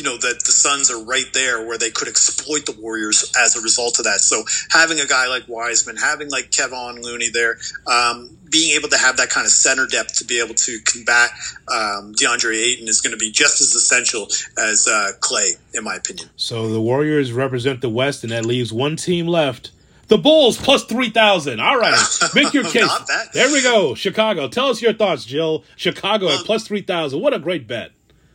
[0.00, 3.54] you know that the Suns are right there where they could exploit the Warriors as
[3.54, 4.20] a result of that.
[4.20, 8.96] So having a guy like Wiseman, having like Kevon Looney there, um, being able to
[8.96, 11.28] have that kind of center depth to be able to combat
[11.68, 15.96] um, DeAndre Ayton is going to be just as essential as uh, Klay, in my
[15.96, 16.30] opinion.
[16.36, 19.70] So the Warriors represent the West, and that leaves one team left.
[20.08, 21.60] The Bulls plus 3,000.
[21.60, 21.94] All right.
[22.34, 22.90] Make your case.
[23.34, 23.94] there we go.
[23.94, 24.48] Chicago.
[24.48, 25.62] Tell us your thoughts, Gilles.
[25.76, 27.20] Chicago well, at plus 3,000.
[27.20, 27.92] What a great bet.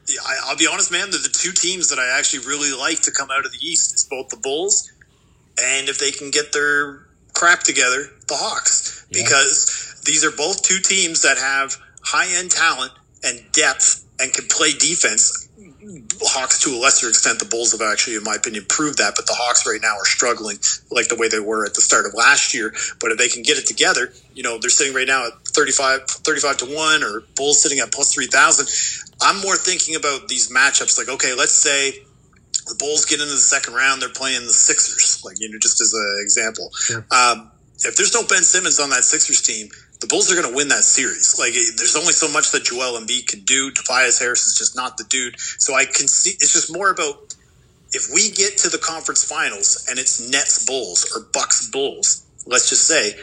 [0.10, 1.12] I, will be honest, man.
[1.12, 3.96] The, the two teams that I actually really like to come out of the East
[3.96, 4.92] is both the Bulls
[5.62, 9.06] and if they can get their crap together, the Hawks.
[9.10, 9.24] Yeah.
[9.24, 12.92] Because these are both two teams that have high end talent
[13.24, 15.50] and depth and can play defense.
[16.22, 19.14] Hawks to a lesser extent, the Bulls have actually, in my opinion, proved that.
[19.16, 20.58] But the Hawks right now are struggling
[20.90, 22.74] like the way they were at the start of last year.
[23.00, 26.08] But if they can get it together, you know, they're sitting right now at 35,
[26.08, 28.66] 35 to 1 or Bulls sitting at plus 3,000.
[29.26, 31.92] I'm more thinking about these matchups like, okay, let's say
[32.68, 35.82] the Bulls get into the second round, they're playing the Sixers, like, you know, just
[35.82, 36.70] as an example.
[36.74, 37.06] Sure.
[37.12, 37.52] Um,
[37.84, 40.68] if there's no Ben Simmons on that Sixers team, the Bulls are going to win
[40.70, 41.38] that series.
[41.40, 43.72] Like, there's only so much that Joel Embiid can do.
[43.72, 45.40] Tobias Harris is just not the dude.
[45.40, 47.34] So I can see it's just more about
[47.92, 52.70] if we get to the conference finals and it's Nets Bulls or Bucks Bulls, let's
[52.70, 53.16] just say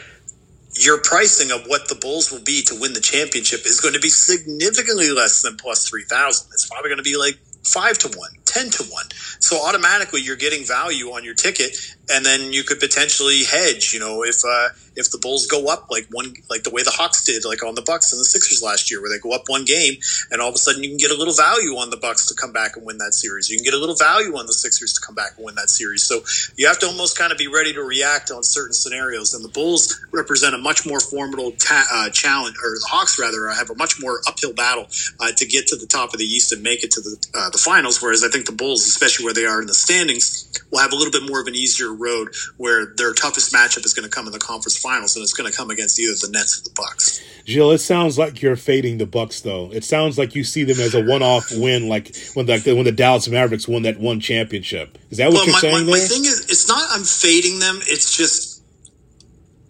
[0.75, 3.99] your pricing of what the Bulls will be to win the championship is going to
[3.99, 6.49] be significantly less than plus 3,000.
[6.53, 9.05] It's probably going to be like 5 to 1, 10 to 1.
[9.39, 11.77] So automatically you're getting value on your ticket
[12.11, 15.87] and then you could potentially hedge, you know, if uh, if the Bulls go up
[15.89, 18.61] like one like the way the Hawks did like on the Bucks and the Sixers
[18.61, 19.95] last year where they go up one game
[20.31, 22.35] and all of a sudden you can get a little value on the Bucks to
[22.35, 23.49] come back and win that series.
[23.49, 25.69] You can get a little value on the Sixers to come back and win that
[25.69, 26.03] series.
[26.03, 26.23] So
[26.55, 29.49] you have to almost kind of be ready to react on certain scenarios and the
[29.49, 33.75] Bulls represent a much more formidable ta- uh, challenge or the Hawks rather have a
[33.75, 34.87] much more uphill battle
[35.19, 37.49] uh, to get to the top of the East and make it to the uh,
[37.49, 40.79] the finals whereas I think the Bulls, especially where they are in the standings, will
[40.79, 44.07] have a little bit more of an easier road where their toughest matchup is going
[44.07, 46.59] to come in the conference finals, and it's going to come against either the Nets
[46.59, 47.23] or the Bucks.
[47.45, 49.71] Gilles, it sounds like you're fading the Bucks, though.
[49.71, 52.91] It sounds like you see them as a one-off win, like when the when the
[52.91, 54.97] Dallas Mavericks won that one championship.
[55.09, 55.85] Is that what well, you're my, saying?
[55.85, 57.79] My, my thing is, it's not I'm fading them.
[57.87, 58.63] It's just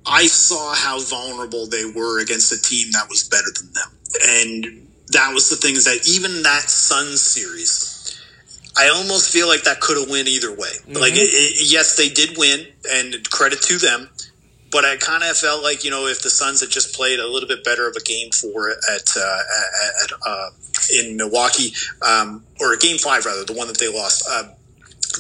[0.06, 3.90] I saw how vulnerable they were against a team that was better than them,
[4.28, 7.90] and that was the thing is that even that Suns series.
[8.76, 10.58] I almost feel like that could have went either way.
[10.58, 10.94] Mm-hmm.
[10.94, 14.10] Like, it, it, yes, they did win, and credit to them.
[14.74, 17.28] But I kind of felt like you know if the Suns had just played a
[17.28, 19.40] little bit better of a game four at uh,
[20.04, 20.50] at, uh,
[21.00, 24.50] in Milwaukee um, or game five rather the one that they lost, uh,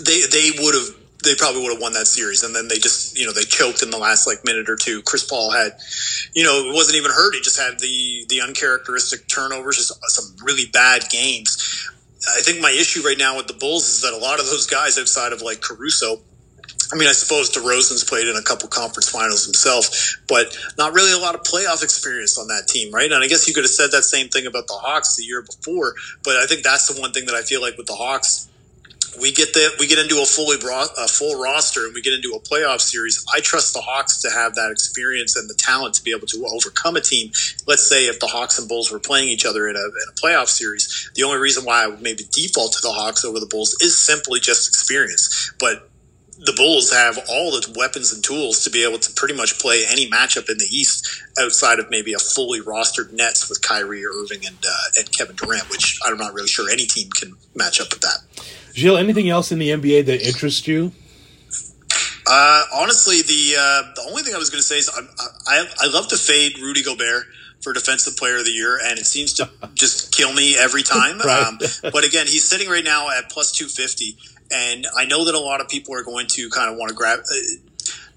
[0.04, 2.44] they they would have they probably would have won that series.
[2.44, 5.02] And then they just, you know, they choked in the last like minute or two.
[5.02, 5.78] Chris Paul had,
[6.34, 7.34] you know, it wasn't even hurt.
[7.34, 11.90] He just had the the uncharacteristic turnovers, just some really bad games.
[12.38, 14.68] I think my issue right now with the Bulls is that a lot of those
[14.68, 16.22] guys outside of like Caruso
[16.92, 21.14] I mean, I suppose DeRozan's played in a couple conference finals himself, but not really
[21.14, 23.12] a lot of playoff experience on that team, right?
[23.12, 25.42] And I guess you could have said that same thing about the Hawks the year
[25.42, 28.50] before, but I think that's the one thing that I feel like with the Hawks,
[29.22, 32.14] we get the we get into a fully bro- a full roster and we get
[32.14, 33.24] into a playoff series.
[33.34, 36.46] I trust the Hawks to have that experience and the talent to be able to
[36.52, 37.32] overcome a team.
[37.68, 40.14] Let's say if the Hawks and Bulls were playing each other in a, in a
[40.14, 43.46] playoff series, the only reason why I would maybe default to the Hawks over the
[43.46, 45.54] Bulls is simply just experience.
[45.60, 45.90] But
[46.46, 49.84] the Bulls have all the weapons and tools to be able to pretty much play
[49.90, 54.46] any matchup in the East outside of maybe a fully rostered Nets with Kyrie Irving
[54.46, 57.92] and uh, and Kevin Durant, which I'm not really sure any team can match up
[57.92, 58.20] with that.
[58.74, 60.92] Gilles, anything else in the NBA that interests you?
[62.26, 65.02] Uh, honestly, the uh, the only thing I was going to say is I,
[65.48, 67.26] I, I love to fade Rudy Gobert
[67.62, 71.20] for Defensive Player of the Year, and it seems to just kill me every time.
[71.20, 71.48] right.
[71.48, 71.60] um,
[71.92, 74.18] but again, he's sitting right now at plus two fifty,
[74.52, 76.96] and I know that a lot of people are going to kind of want to
[76.96, 77.20] grab.
[77.20, 77.36] Uh,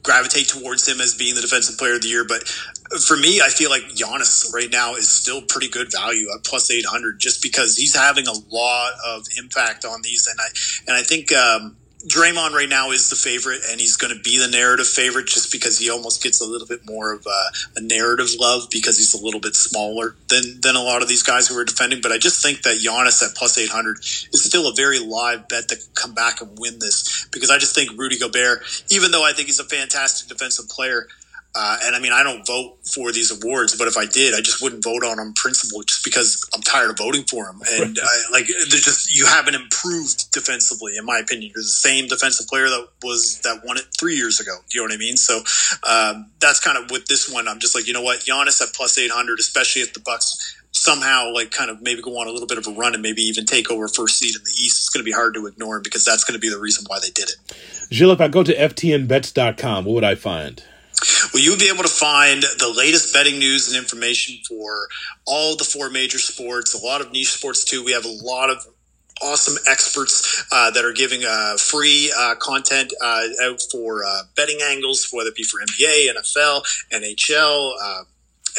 [0.03, 2.25] gravitate towards him as being the defensive player of the year.
[2.25, 6.45] But for me, I feel like Giannis right now is still pretty good value at
[6.45, 10.29] plus 800 just because he's having a lot of impact on these.
[10.29, 10.47] And I,
[10.87, 14.39] and I think, um, Draymond right now is the favorite, and he's going to be
[14.39, 17.81] the narrative favorite just because he almost gets a little bit more of a, a,
[17.81, 21.49] narrative love because he's a little bit smaller than than a lot of these guys
[21.49, 22.01] who are defending.
[22.01, 25.49] But I just think that Giannis at plus eight hundred is still a very live
[25.49, 29.25] bet to come back and win this because I just think Rudy Gobert, even though
[29.25, 31.09] I think he's a fantastic defensive player,
[31.59, 34.43] uh, and I mean, I don't vote for these awards, but if I did, I
[34.43, 37.63] just wouldn't vote on them principle just because I'm tired of voting for them.
[37.67, 41.53] And I, like, there's just you haven't improved defensively, in my opinion.
[41.55, 44.53] You're the same defensive player that was that won it three years ago.
[44.71, 45.17] You know what I mean?
[45.17, 45.39] So
[45.89, 47.49] um, that's kind of with this one.
[47.49, 51.33] I'm just like, you know what, Giannis at plus 800, especially if the Bucks somehow
[51.33, 53.47] like kind of maybe go on a little bit of a run and maybe even
[53.47, 54.83] take over first seed in the East.
[54.83, 56.85] It's going to be hard to ignore him because that's going to be the reason
[56.87, 57.37] why they did it.
[57.91, 60.63] Gilles, if I go to ftnbets.com, what would I find?
[61.33, 64.89] Well, you'll be able to find the latest betting news and information for
[65.27, 67.85] all the four major sports, a lot of niche sports too.
[67.85, 68.67] We have a lot of
[69.23, 74.59] awesome experts uh, that are giving uh, free uh, content uh, out for uh, betting
[74.63, 78.03] angles, whether it be for NBA, NFL, NHL uh,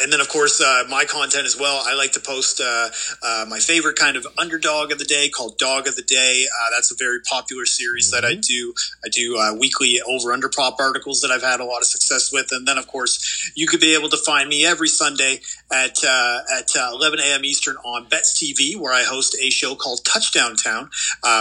[0.00, 1.82] and then of course uh, my content as well.
[1.84, 2.88] I like to post uh,
[3.22, 6.44] uh, my favorite kind of underdog of the day called Dog of the Day.
[6.46, 8.22] Uh, that's a very popular series mm-hmm.
[8.22, 8.40] that I mm-hmm.
[8.40, 8.74] do.
[9.04, 12.32] I do uh, weekly over under prop articles that I've had a lot of success
[12.32, 12.48] with.
[12.52, 15.40] And then of course you could be able to find me every Sunday
[15.72, 17.44] at uh, at 11 a.m.
[17.44, 20.90] Eastern on Bets TV, where I host a show called Touchdown Town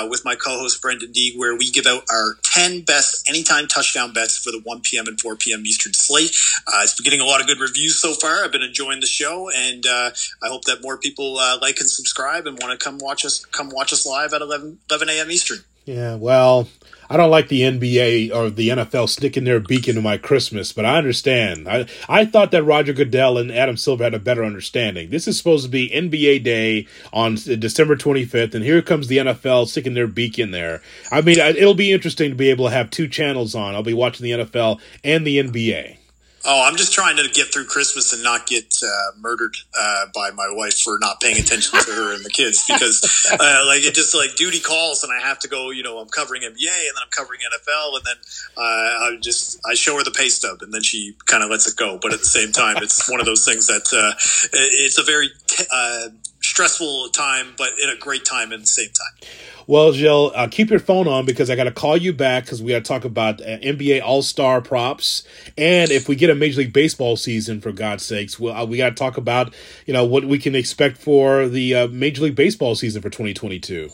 [0.10, 4.38] with my co-host Brendan Deeg, where we give out our 10 best anytime touchdown bets
[4.38, 5.08] for the 1 p.m.
[5.08, 5.65] and 4 p.m.
[5.65, 6.36] Eastern slate.
[6.82, 8.46] it's been getting a lot of good reviews so far.
[8.47, 11.89] I've been enjoying the show, and uh, I hope that more people uh, like and
[11.89, 15.29] subscribe and want to come watch us come watch us live at 11, 11 a.m.
[15.29, 15.57] Eastern.
[15.83, 16.69] Yeah, well,
[17.10, 20.86] I don't like the NBA or the NFL sticking their beak into my Christmas, but
[20.86, 21.67] I understand.
[21.67, 25.10] I I thought that Roger Goodell and Adam Silver had a better understanding.
[25.10, 29.67] This is supposed to be NBA Day on December 25th, and here comes the NFL
[29.67, 30.81] sticking their beak in there.
[31.12, 33.75] I mean, it'll be interesting to be able to have two channels on.
[33.75, 35.97] I'll be watching the NFL and the NBA.
[36.45, 40.32] Oh, I'm just trying to get through Christmas and not get uh, murdered uh, by
[40.32, 43.93] my wife for not paying attention to her and the kids because, uh, like, it
[43.93, 45.71] just like duty calls and I have to go.
[45.71, 48.15] You know, I'm covering NBA and then I'm covering NFL and then
[48.56, 51.67] uh, I just I show her the pay stub and then she kind of lets
[51.67, 52.00] it go.
[52.02, 54.15] But at the same time, it's one of those things that uh,
[54.54, 56.10] it's a very t- uh,
[56.58, 59.30] stressful time, but in a great time at the same time.
[59.67, 62.63] Well, Gilles, uh, keep your phone on because I got to call you back because
[62.63, 65.22] we got to talk about uh, NBA All Star props,
[65.56, 68.78] and if we get a Major League Baseball season, for God's sakes, we'll, uh, we
[68.78, 69.54] got to talk about
[69.86, 73.90] you know what we can expect for the uh, Major League Baseball season for 2022.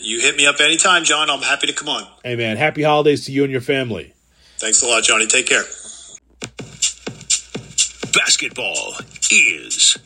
[0.00, 1.30] You hit me up anytime, John.
[1.30, 2.08] I'm happy to come on.
[2.24, 4.14] Hey, man, happy holidays to you and your family.
[4.58, 5.28] Thanks a lot, Johnny.
[5.28, 5.62] Take care.
[8.12, 8.94] Basketball
[9.30, 9.96] is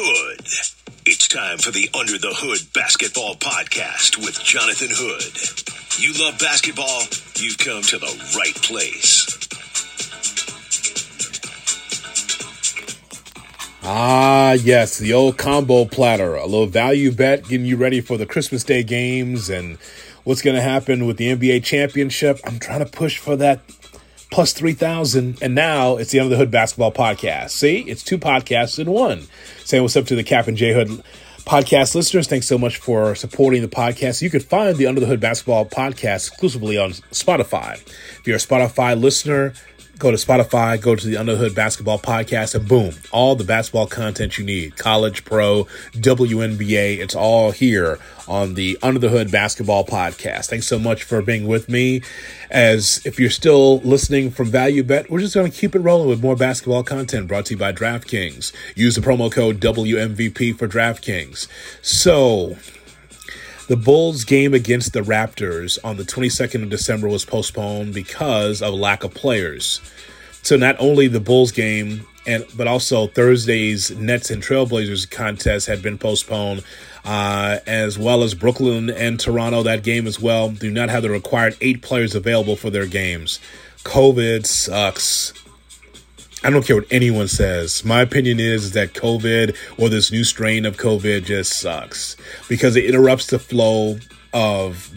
[0.00, 0.46] Hood.
[1.06, 5.34] It's time for the Under the Hood Basketball Podcast with Jonathan Hood.
[5.98, 7.02] You love basketball?
[7.34, 9.26] You've come to the right place.
[13.82, 16.36] Ah, yes, the old combo platter.
[16.36, 19.78] A little value bet getting you ready for the Christmas Day games and
[20.22, 22.38] what's going to happen with the NBA championship.
[22.44, 23.62] I'm trying to push for that
[24.30, 25.38] plus 3,000.
[25.42, 27.50] And now it's the Under the Hood Basketball Podcast.
[27.50, 29.26] See, it's two podcasts in one.
[29.64, 31.02] Saying what's up to the Kap and J Hood
[31.48, 32.28] podcast listeners.
[32.28, 34.20] Thanks so much for supporting the podcast.
[34.20, 37.74] You can find the Under the Hood Basketball Podcast exclusively on Spotify.
[38.18, 39.54] If you're a Spotify listener,
[39.98, 43.86] go to Spotify, go to the Under Hood Basketball Podcast, and boom, all the basketball
[43.86, 46.98] content you need college, pro, WNBA.
[46.98, 50.46] It's all here on the Under the Hood Basketball Podcast.
[50.46, 52.02] Thanks so much for being with me.
[52.50, 56.08] As if you're still listening from Value Bet, we're just going to keep it rolling
[56.08, 58.52] with more basketball content brought to you by DraftKings.
[58.76, 61.48] Use the promo code WMVP for DraftKings.
[61.82, 62.56] So,
[63.68, 68.74] the Bulls game against the Raptors on the 22nd of December was postponed because of
[68.74, 69.80] lack of players.
[70.42, 75.82] So not only the Bulls game and but also Thursday's Nets and Trailblazers contest had
[75.82, 76.62] been postponed,
[77.04, 79.62] uh, as well as Brooklyn and Toronto.
[79.62, 83.40] That game as well do not have the required eight players available for their games.
[83.84, 85.32] COVID sucks.
[86.44, 87.84] I don't care what anyone says.
[87.84, 92.16] My opinion is that COVID or this new strain of COVID just sucks
[92.48, 93.98] because it interrupts the flow
[94.32, 94.92] of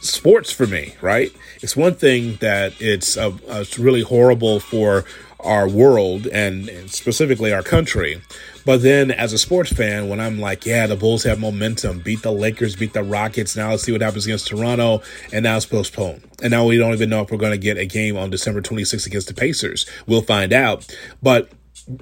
[0.00, 1.32] sports for me, right?
[1.62, 5.04] It's one thing that it's, uh, it's really horrible for
[5.40, 8.20] our world and specifically our country.
[8.64, 12.22] But then as a sports fan, when I'm like, yeah, the Bulls have momentum, beat
[12.22, 13.56] the Lakers, beat the Rockets.
[13.56, 15.02] Now let's see what happens against Toronto.
[15.32, 16.22] And now it's postponed.
[16.42, 18.60] And now we don't even know if we're going to get a game on December
[18.60, 19.86] 26th against the Pacers.
[20.06, 20.86] We'll find out.
[21.22, 21.50] But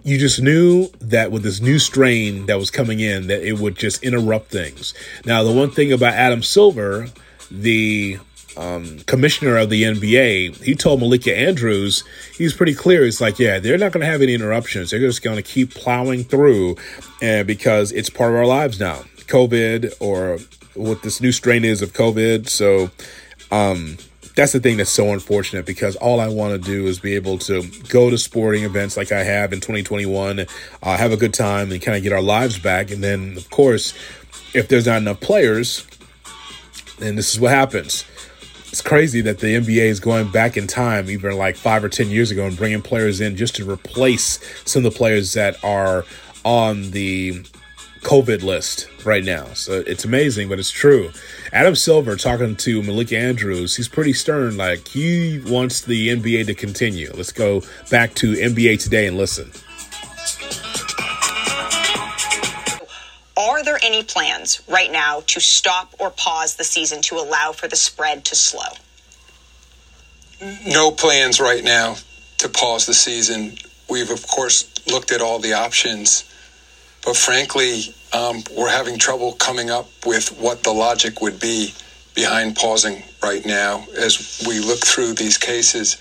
[0.04, 3.76] you just knew that with this new strain that was coming in, that it would
[3.76, 4.94] just interrupt things.
[5.24, 7.08] Now, the one thing about Adam Silver,
[7.50, 8.18] the
[8.56, 12.04] um, commissioner of the NBA, he told Malika Andrews,
[12.36, 13.04] he's pretty clear.
[13.04, 14.90] It's like, yeah, they're not going to have any interruptions.
[14.90, 16.76] They're just going to keep plowing through
[17.20, 19.02] and because it's part of our lives now.
[19.26, 20.38] COVID or
[20.74, 22.48] what this new strain is of COVID.
[22.48, 22.90] So,
[23.50, 23.96] um,
[24.34, 27.36] that's the thing that's so unfortunate because all I want to do is be able
[27.40, 31.70] to go to sporting events like I have in 2021, uh, have a good time
[31.70, 32.90] and kind of get our lives back.
[32.90, 33.92] And then, of course,
[34.54, 35.86] if there's not enough players,
[36.98, 38.06] then this is what happens
[38.72, 42.08] it's crazy that the NBA is going back in time, even like five or 10
[42.08, 46.06] years ago, and bringing players in just to replace some of the players that are
[46.42, 47.44] on the
[48.00, 49.44] COVID list right now.
[49.52, 51.12] So it's amazing, but it's true.
[51.52, 54.56] Adam Silver talking to Malik Andrews, he's pretty stern.
[54.56, 57.12] Like he wants the NBA to continue.
[57.14, 57.60] Let's go
[57.90, 59.52] back to NBA today and listen.
[63.42, 67.66] Are there any plans right now to stop or pause the season to allow for
[67.66, 68.70] the spread to slow?
[70.64, 71.96] No plans right now
[72.38, 73.56] to pause the season.
[73.90, 76.24] We've, of course, looked at all the options,
[77.04, 81.74] but frankly, um, we're having trouble coming up with what the logic would be
[82.14, 85.96] behind pausing right now as we look through these cases,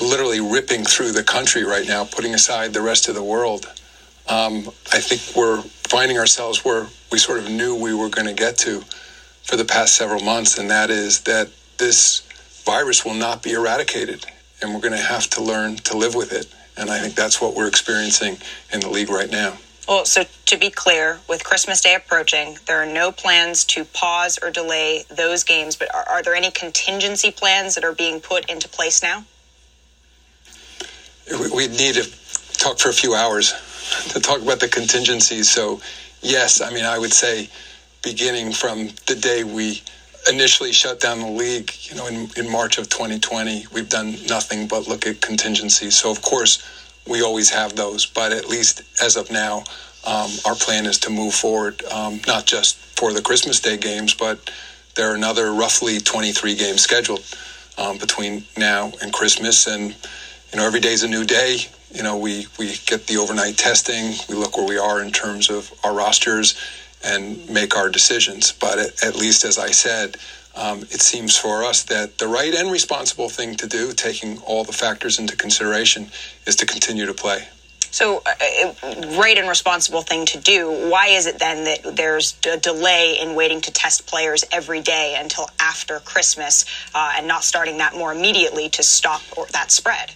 [0.00, 3.70] literally ripping through the country right now, putting aside the rest of the world.
[4.28, 8.34] Um, I think we're finding ourselves where we sort of knew we were going to
[8.34, 8.82] get to
[9.42, 12.22] for the past several months, and that is that this
[12.64, 14.24] virus will not be eradicated,
[14.60, 16.46] and we're going to have to learn to live with it.
[16.76, 18.38] And I think that's what we're experiencing
[18.72, 19.58] in the league right now.
[19.88, 24.38] Well, so to be clear, with Christmas Day approaching, there are no plans to pause
[24.40, 28.48] or delay those games, but are, are there any contingency plans that are being put
[28.48, 29.24] into place now?
[31.30, 32.08] We, we need to
[32.54, 33.52] talk for a few hours
[34.08, 35.48] to talk about the contingencies.
[35.48, 35.80] So,
[36.20, 37.48] yes, I mean, I would say
[38.02, 39.82] beginning from the day we
[40.28, 44.68] initially shut down the league, you know, in, in March of 2020, we've done nothing
[44.68, 45.98] but look at contingencies.
[45.98, 46.62] So, of course,
[47.06, 49.64] we always have those, but at least as of now,
[50.04, 54.14] um, our plan is to move forward, um, not just for the Christmas Day games,
[54.14, 54.50] but
[54.94, 57.24] there are another roughly 23 games scheduled
[57.78, 59.66] um, between now and Christmas.
[59.66, 59.90] And,
[60.52, 63.56] you know, every day is a new day you know, we, we get the overnight
[63.56, 66.58] testing, we look where we are in terms of our rosters
[67.04, 68.52] and make our decisions.
[68.52, 70.16] But at, at least, as I said,
[70.54, 74.64] um, it seems for us that the right and responsible thing to do, taking all
[74.64, 76.10] the factors into consideration,
[76.46, 77.48] is to continue to play.
[77.90, 78.32] So, uh,
[79.18, 80.70] right and responsible thing to do.
[80.88, 85.16] Why is it then that there's a delay in waiting to test players every day
[85.18, 86.64] until after Christmas
[86.94, 89.20] uh, and not starting that more immediately to stop
[89.50, 90.14] that spread?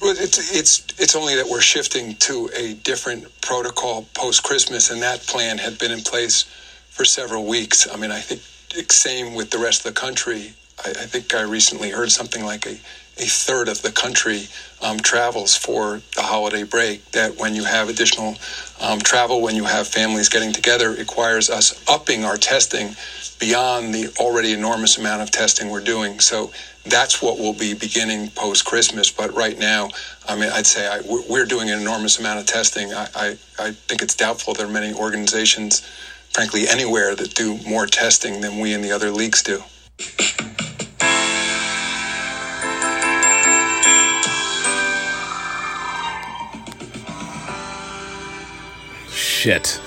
[0.00, 5.02] Well, it's it's it's only that we're shifting to a different protocol post Christmas, and
[5.02, 6.44] that plan had been in place
[6.90, 7.88] for several weeks.
[7.92, 8.42] I mean, I think
[8.92, 10.52] same with the rest of the country.
[10.86, 12.78] I, I think I recently heard something like a,
[13.18, 14.48] a third of the country
[14.82, 17.10] um, travels for the holiday break.
[17.12, 18.36] That when you have additional
[18.80, 22.94] um, travel, when you have families getting together, requires us upping our testing
[23.38, 26.20] beyond the already enormous amount of testing we're doing.
[26.20, 26.52] So
[26.84, 29.10] that's what we'll be beginning post Christmas.
[29.10, 29.88] But right now,
[30.28, 32.92] I mean, I'd say I, we're doing an enormous amount of testing.
[32.94, 35.80] I, I, I think it's doubtful there are many organizations,
[36.30, 39.62] frankly, anywhere that do more testing than we and the other leagues do.
[49.36, 49.78] Shit.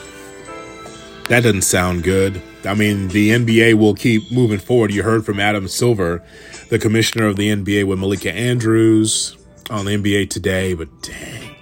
[1.27, 2.39] That doesn't sound good.
[2.65, 4.93] I mean, the NBA will keep moving forward.
[4.93, 6.23] You heard from Adam Silver
[6.69, 9.35] the commissioner of the NBA with Malika Andrews
[9.71, 11.55] on the NBA today, but dang.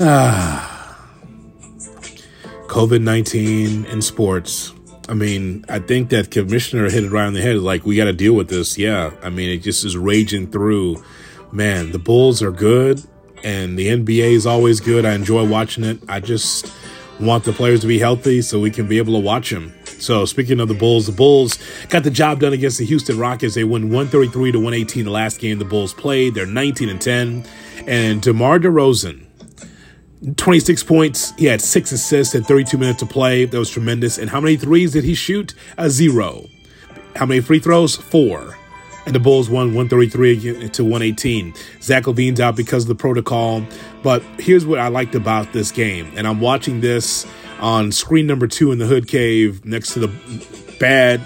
[0.00, 1.06] Ah.
[2.68, 4.72] COVID 19 in sports.
[5.10, 7.58] I mean, I think that commissioner hit it right on the head.
[7.58, 8.78] Like, we got to deal with this.
[8.78, 9.10] Yeah.
[9.22, 11.04] I mean, it just is raging through.
[11.52, 13.02] Man, the Bulls are good,
[13.44, 15.04] and the NBA is always good.
[15.04, 15.98] I enjoy watching it.
[16.08, 16.72] I just
[17.20, 19.74] want the players to be healthy so we can be able to watch them.
[19.84, 21.58] So speaking of the Bulls, the Bulls
[21.88, 23.54] got the job done against the Houston Rockets.
[23.54, 26.34] They won 133 to 118 the last game the Bulls played.
[26.34, 27.44] They're 19 and 10.
[27.86, 29.26] And DeMar DeRozan,
[30.36, 31.32] 26 points.
[31.36, 33.44] He had six assists in 32 minutes to play.
[33.44, 34.18] That was tremendous.
[34.18, 35.54] And how many threes did he shoot?
[35.76, 36.46] A zero.
[37.16, 37.96] How many free throws?
[37.96, 38.57] Four.
[39.08, 41.54] And the Bulls won 133 to 118.
[41.80, 43.64] Zach LaVine's out because of the protocol.
[44.02, 46.12] But here's what I liked about this game.
[46.14, 47.26] And I'm watching this
[47.58, 51.22] on screen number two in the Hood Cave next to the bad,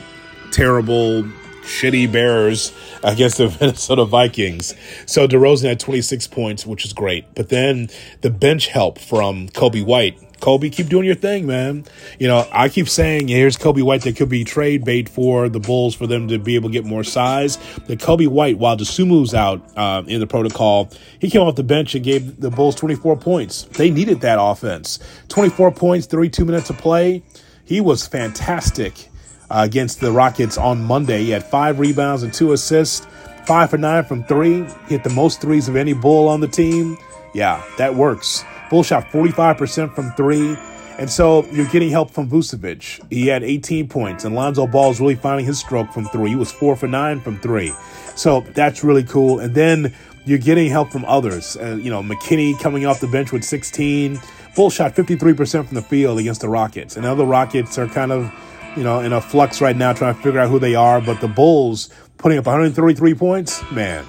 [0.53, 1.25] terrible,
[1.63, 2.73] shitty Bears
[3.03, 4.77] against the Minnesota Vikings.
[5.07, 7.35] So DeRozan had 26 points, which is great.
[7.35, 11.85] But then the bench help from Coby White Coby, keep doing your thing, man.
[12.19, 15.61] You know, I keep saying here's Coby White that could be trade bait for the
[15.61, 17.59] Bulls for them to be able to get more size.
[17.87, 20.91] The Coby White, while Dosunmu's out uh, in the protocol,
[21.21, 23.63] he came off the bench and gave the Bulls 24 points.
[23.63, 24.99] They needed that offense.
[25.29, 27.23] 24 points, 32 minutes of play.
[27.65, 29.09] He was fantastic
[29.49, 31.23] uh, against the Rockets on Monday.
[31.23, 33.07] He had five rebounds and two assists,
[33.47, 34.65] five for nine from three.
[34.89, 36.99] Hit the most threes of any Bull on the team.
[37.33, 38.45] Yeah, that works.
[38.73, 40.57] Bull shot 45% from three.
[40.99, 43.05] And so you're getting help from Vucevic.
[43.11, 46.31] He had 18 points, and Lonzo Ball is really finding his stroke from three.
[46.31, 47.75] He was four for nine from three.
[48.17, 49.41] So that's really cool.
[49.41, 49.95] And then
[50.25, 51.55] you're getting help from others.
[51.59, 54.19] Uh, you know, McKinnie coming off the bench with 16.
[54.57, 56.97] Bull shot 53% from the field against the Rockets.
[56.97, 58.33] And now the Rockets are kind of,
[58.75, 61.03] you know, in a flux right now trying to figure out who they are.
[61.03, 64.07] But the Bulls putting up 133 points, man,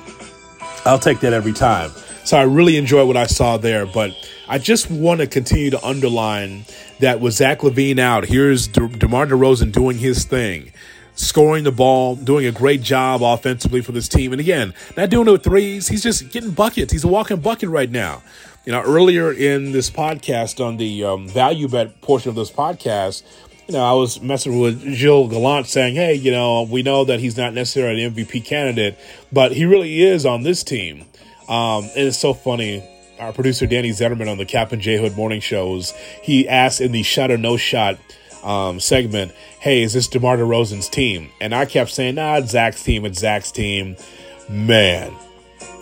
[0.86, 1.92] I'll take that every time.
[2.26, 3.86] So I really enjoyed what I saw there.
[3.86, 4.16] But
[4.48, 6.66] I just want to continue to underline
[7.00, 10.72] that with Zach LaVine out, here's De- DeMar DeRozan doing his thing,
[11.16, 14.32] scoring the ball, doing a great job offensively for this team.
[14.32, 15.88] And again, not doing it with threes.
[15.90, 16.94] He's just getting buckets.
[16.94, 18.24] He's a walking bucket right now.
[18.66, 23.24] You know, earlier in this podcast, on the um, value bet portion of this podcast,
[23.68, 27.20] you know, I was messing with Gilles Gallant saying, hey, you know, we know that
[27.20, 28.98] he's not necessarily an MVP candidate,
[29.32, 31.06] but he really is on this team.
[31.48, 32.84] Um, and it's so funny
[33.20, 37.04] our producer Danny Zetterman on the Captain J Hood morning shows, he asked in the
[37.04, 37.98] shot or no shot
[38.44, 42.84] um, segment, "Hey, is this DeMar DeRozan's team?" And I kept saying, "Nah, it's Zach's
[42.84, 43.06] team.
[43.06, 43.96] It's Zach's team."
[44.50, 45.14] Man,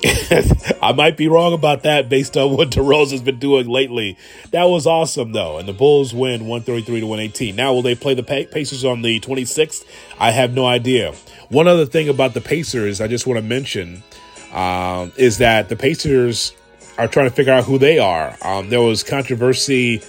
[0.83, 4.17] I might be wrong about that based on what DeRozan's been doing lately.
[4.51, 7.55] That was awesome though, and the Bulls win 133 to 118.
[7.55, 9.83] Now, will they play the Pacers on the 26th?
[10.19, 11.13] I have no idea.
[11.49, 14.03] One other thing about the Pacers, I just want to mention,
[14.51, 16.53] um, is that the Pacers
[16.97, 18.35] are trying to figure out who they are.
[18.41, 20.01] Um, there was controversy,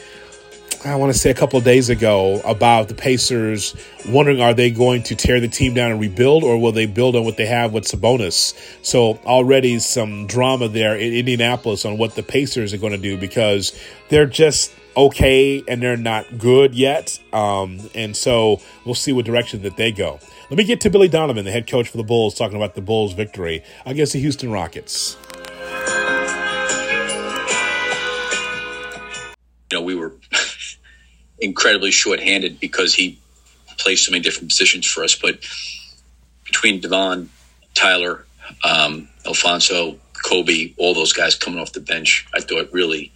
[0.84, 3.76] I want to say a couple of days ago, about the Pacers
[4.08, 7.14] wondering are they going to tear the team down and rebuild, or will they build
[7.14, 8.54] on what they have with Sabonis?
[8.84, 13.16] So already some drama there in Indianapolis on what the Pacers are going to do
[13.16, 13.78] because
[14.08, 17.18] they're just okay and they're not good yet.
[17.32, 20.18] Um, and so we'll see what direction that they go.
[20.52, 22.82] Let me get to Billy Donovan, the head coach for the Bulls, talking about the
[22.82, 25.16] Bulls' victory against the Houston Rockets.
[29.70, 30.12] you know, we were
[31.38, 33.18] incredibly short-handed because he
[33.78, 35.14] plays so many different positions for us.
[35.14, 35.38] But
[36.44, 37.30] between Devon,
[37.72, 38.26] Tyler,
[38.62, 43.10] um, Alfonzo, Coby, all those guys coming off the bench, I thought really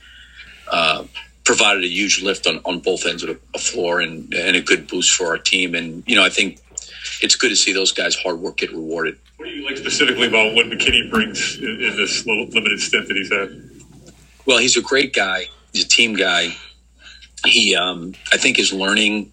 [0.73, 1.05] uh,
[1.45, 4.89] provided a huge lift on, on both ends of the floor and, and a good
[4.89, 5.75] boost for our team.
[5.75, 6.63] And, you know, I think
[7.21, 9.19] it's good to see those guys' hard work get rewarded.
[9.37, 13.17] What do you like specifically about what McKinnie brings in, in this limited stint that
[13.17, 13.71] he's had?
[14.47, 15.47] Well, he's a great guy.
[15.73, 16.57] He's a team guy.
[17.45, 19.33] He, um, I think, is learning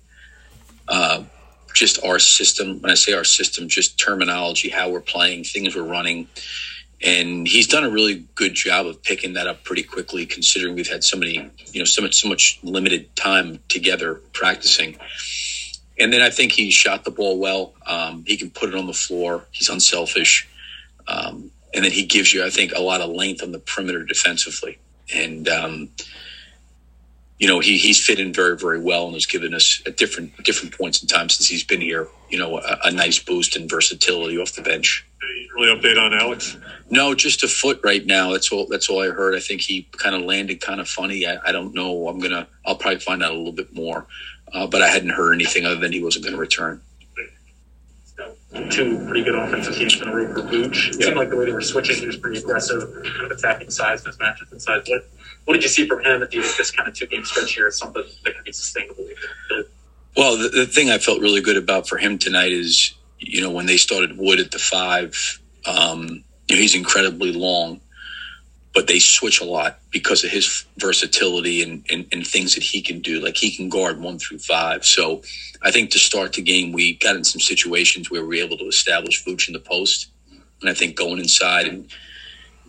[0.88, 1.24] uh,
[1.74, 2.82] just our system.
[2.82, 6.28] When I say our system, just terminology, how we're playing, things we're running.
[7.02, 10.88] And he's done a really good job of picking that up pretty quickly, considering we've
[10.88, 14.98] had so many, you know, so much, so much limited time together practicing.
[16.04, 17.74] And then I think he shot the ball well.
[17.88, 19.46] Um, he can put it on the floor.
[19.52, 20.46] He's unselfish.
[21.08, 24.04] Um, and then he gives you, I think, a lot of length on the perimeter
[24.04, 24.80] defensively.
[25.16, 25.90] And, um,
[27.40, 30.44] you know, he, he's fit in very, very well and has given us at different
[30.44, 33.70] different points in time since he's been here, you know, a, a nice boost and
[33.70, 35.06] versatility off the bench.
[35.24, 36.58] Any early update on Alex?
[36.90, 38.34] No, just a foot right now.
[38.34, 38.68] That's all.
[38.70, 39.36] That's all I heard.
[39.36, 41.26] I think he kind of landed kind of funny.
[41.26, 42.10] I, I don't know.
[42.10, 42.48] I'm gonna.
[42.66, 44.06] I'll probably find out a little bit more,
[44.54, 46.82] uh, but I hadn't heard anything other than he wasn't going to return.
[48.70, 50.90] Two pretty good offensive teams in a row for Vooch.
[50.90, 51.06] It Yeah.
[51.08, 54.04] seemed like the way they were switching, he was pretty aggressive, kind of attacking size,
[54.04, 54.84] mismatches inside.
[54.88, 55.10] What
[55.46, 56.22] what did you see from him?
[56.22, 58.46] And do you think this kind of two game stretch here is something that could
[58.46, 59.06] be sustainable?
[60.16, 63.50] Well, the, the thing I felt really good about for him tonight is, you know,
[63.52, 67.82] when they started Wood at the five, um, you know, he's incredibly long,
[68.74, 72.82] but they switch a lot because of his versatility and, and, and things that he
[72.82, 73.20] can do.
[73.20, 74.84] Like he can guard one through five.
[74.86, 75.22] So
[75.62, 78.58] I think to start the game, we got in some situations where we were able
[78.58, 80.08] to establish Vooch in the post.
[80.62, 81.88] And I think going inside and,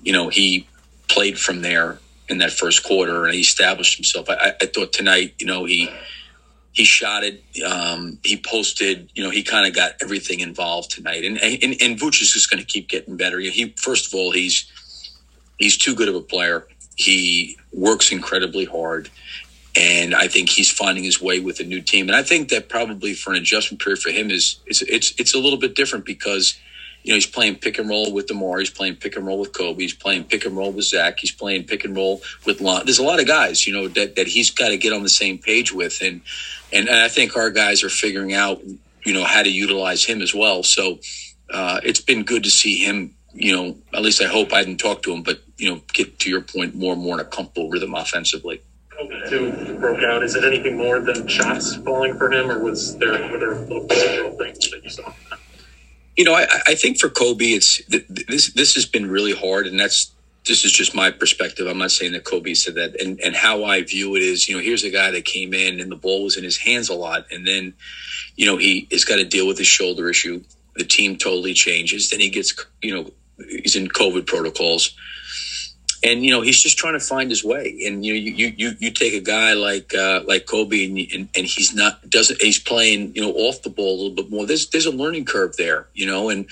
[0.02, 0.66] you know, he
[1.08, 1.98] played from there
[2.28, 4.28] in that first quarter and he established himself.
[4.28, 5.88] I, I- thought tonight, you know, he,
[6.72, 7.42] he shot it.
[7.64, 9.08] Um, he posted.
[9.14, 12.50] You know, he kind of got everything involved tonight, and and, and Vooch is just
[12.50, 13.38] going to keep getting better.
[13.38, 14.66] He first of all, he's
[15.58, 16.66] he's too good of a player.
[16.96, 19.10] He works incredibly hard,
[19.76, 22.08] and I think he's finding his way with a new team.
[22.08, 25.34] And I think that probably for an adjustment period for him is is it's it's
[25.34, 26.58] a little bit different because.
[27.06, 28.60] You know, he's playing pick and roll with DeMar.
[28.60, 29.82] He's playing pick and roll with Coby.
[29.82, 31.20] He's playing pick and roll with Zach.
[31.20, 32.86] He's playing pick and roll with Lon.
[32.86, 35.10] There's a lot of guys, you know, that, that he's got to get on the
[35.10, 36.00] same page with.
[36.00, 36.22] And,
[36.72, 38.62] and, and I think our guys are figuring out,
[39.04, 40.62] you know, how to utilize him as well.
[40.62, 40.98] So
[41.52, 44.80] uh, it's been good to see him, you know, at least I hope I didn't
[44.80, 47.28] talk to him, but, you know, get to your point more and more in a
[47.28, 48.62] comfortable rhythm offensively.
[49.28, 50.22] Too broke out.
[50.22, 53.86] Is it anything more than shots falling for him, or was there were there little
[54.38, 55.12] things that you saw?
[56.16, 58.52] You know, I, I think for Coby, it's th- th- this.
[58.52, 60.12] This has been really hard, and that's
[60.46, 61.66] this is just my perspective.
[61.66, 64.56] I'm not saying that Coby said that, and and how I view it is, you
[64.56, 66.94] know, here's a guy that came in and the ball was in his hands a
[66.94, 67.74] lot, and then,
[68.36, 70.42] you know, he has got to deal with his shoulder issue.
[70.76, 72.10] The team totally changes.
[72.10, 73.10] Then he gets, you know,
[73.48, 74.94] he's in COVID protocols,
[76.04, 77.80] and you know he's just trying to find his way.
[77.86, 81.28] And you know, you you you take a guy like uh, like Coby, and, and
[81.34, 84.46] and he's not doesn't he's playing you know off the ball a little bit more.
[84.46, 86.46] There's there's a learning curve there, you know, and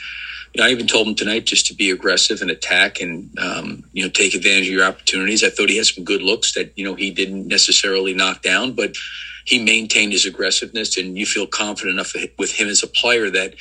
[0.54, 3.84] you know, I even told him tonight just to be aggressive and attack and um,
[3.92, 5.44] you know take advantage of your opportunities.
[5.44, 8.72] I thought he had some good looks that you know he didn't necessarily knock down,
[8.72, 8.96] but
[9.44, 13.54] he maintained his aggressiveness, and you feel confident enough with him as a player that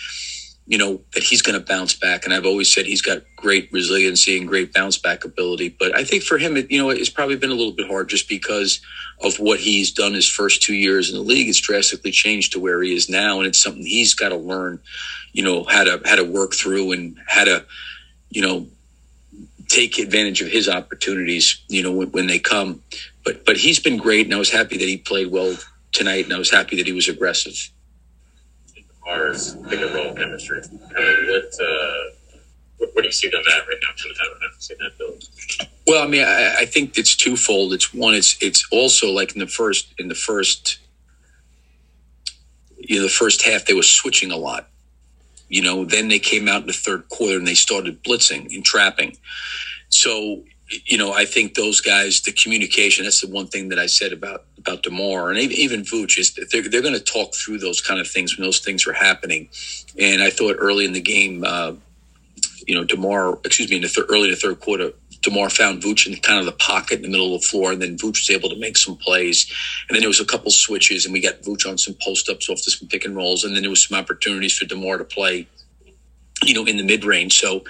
[0.68, 2.26] you know that he's going to bounce back.
[2.26, 5.76] And I've always said he's got great resiliency and great bounce back ability.
[5.78, 8.09] But I think for him, it, you know, it's probably been a little bit hard
[8.09, 8.80] just because
[9.22, 11.49] of what he's done his first two years in the league.
[11.49, 14.80] It's drastically changed to where he is now, and it's something he's got to learn.
[15.34, 17.66] You know how to how to work through and how to
[18.30, 18.68] you know
[19.68, 21.62] take advantage of his opportunities.
[21.68, 22.82] You know when, when they come.
[23.24, 25.55] But but he's been great, and I was happy that he played well
[25.91, 27.72] tonight, and I was happy that he was aggressive.
[29.12, 30.62] Ours and roll chemistry.
[30.62, 32.03] Kind of what, uh,
[32.78, 33.89] what, what do you see them at right now?
[33.97, 35.24] Kind of haven't seen that build.
[35.86, 37.74] Well, I mean, I, I think it's twofold.
[37.74, 38.14] It's one.
[38.14, 40.80] It's it's also like in the first in the first
[42.78, 44.68] you know the first half they were switching a lot.
[45.49, 48.64] You know, then they came out in the third quarter and they started blitzing and
[48.64, 49.18] trapping.
[49.89, 50.43] So
[50.86, 54.13] you know, I think those guys, the communication, that's the one thing that I said
[54.13, 57.99] about, about DeMar and even, Vooch is they're, they're going to talk through those kind
[57.99, 59.49] of things when those things are happening.
[59.99, 61.74] And I thought early in the game, uh,
[62.67, 64.91] you know, DeMar, excuse me, in the early in the third quarter,
[65.22, 67.82] DeMar found Vooch in kind of the pocket in the middle of the floor, and
[67.82, 69.51] then Vooch was able to make some plays.
[69.88, 72.49] And then there was a couple switches, and we got Vooch on some post ups
[72.49, 75.47] off some pick and rolls, and then there was some opportunities for DeMar to play
[76.44, 77.39] you know, in the mid range.
[77.39, 77.64] So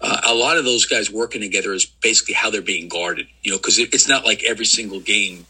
[0.00, 3.50] uh, a lot of those guys working together is basically how they're being guarded, you
[3.50, 5.46] know, because it, it's not like every single game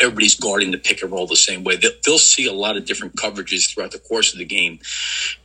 [0.00, 1.76] everybody's guarding the pick and roll the same way.
[1.76, 4.78] They'll, they'll, see a lot of different coverages throughout the course of the game,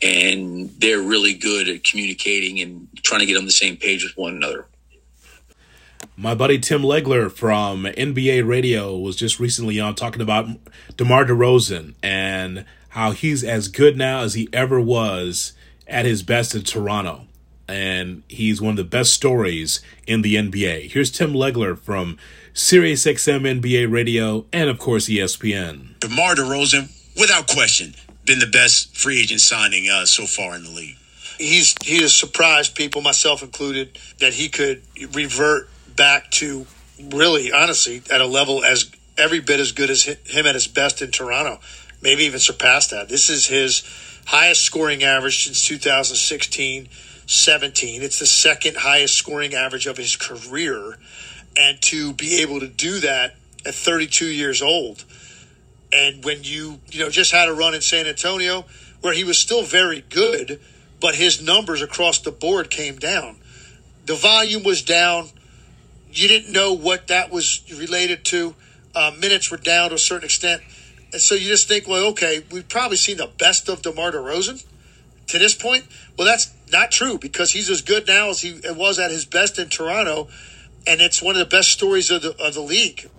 [0.02, 4.16] and they're really good at communicating and trying to get on the same page with
[4.16, 4.66] one another.
[6.16, 10.48] My buddy Tim Legler from NBA Radio was just recently on talking about
[10.96, 15.54] DeMar DeRozan and how he's as good now as he ever was
[15.88, 17.28] at his best in Toronto.
[17.68, 20.92] And he's one of the best stories in the NBA.
[20.92, 22.18] Here's Tim Legler from
[22.54, 26.00] SiriusXM NBA Radio and, of course, ESPN.
[26.00, 27.94] DeMar DeRozan, without question,
[28.26, 30.96] been the best free agent signing uh, so far in the league.
[31.38, 34.82] He's he has surprised people, myself included, that he could
[35.14, 36.66] revert back to
[37.12, 41.02] really, honestly, at a level as every bit as good as him at his best
[41.02, 41.60] in Toronto,
[42.02, 43.10] maybe even surpass that.
[43.10, 43.84] This is his
[44.28, 46.90] highest scoring average since 2016
[47.30, 48.02] 17.
[48.02, 50.98] It's the second highest scoring average of his career.
[51.58, 55.04] And to be able to do that at 32 years old,
[55.92, 58.64] and when you, you know, just had a run in San Antonio
[59.02, 60.62] where he was still very good,
[61.02, 63.38] but his numbers across the board came down.
[64.06, 65.32] The volume was down
[66.18, 68.56] you didn't know what that was related to.
[68.96, 70.64] Uh, minutes were down to a certain extent.
[71.12, 74.66] And so you just think, well, okay, we've probably seen the best of DeMar DeRozan
[75.28, 75.86] to this point.
[76.18, 79.58] Well, that's not true because he's as good now as he was at his best
[79.60, 80.28] in Toronto.
[80.86, 83.10] And it's one of the best stories of the, of the league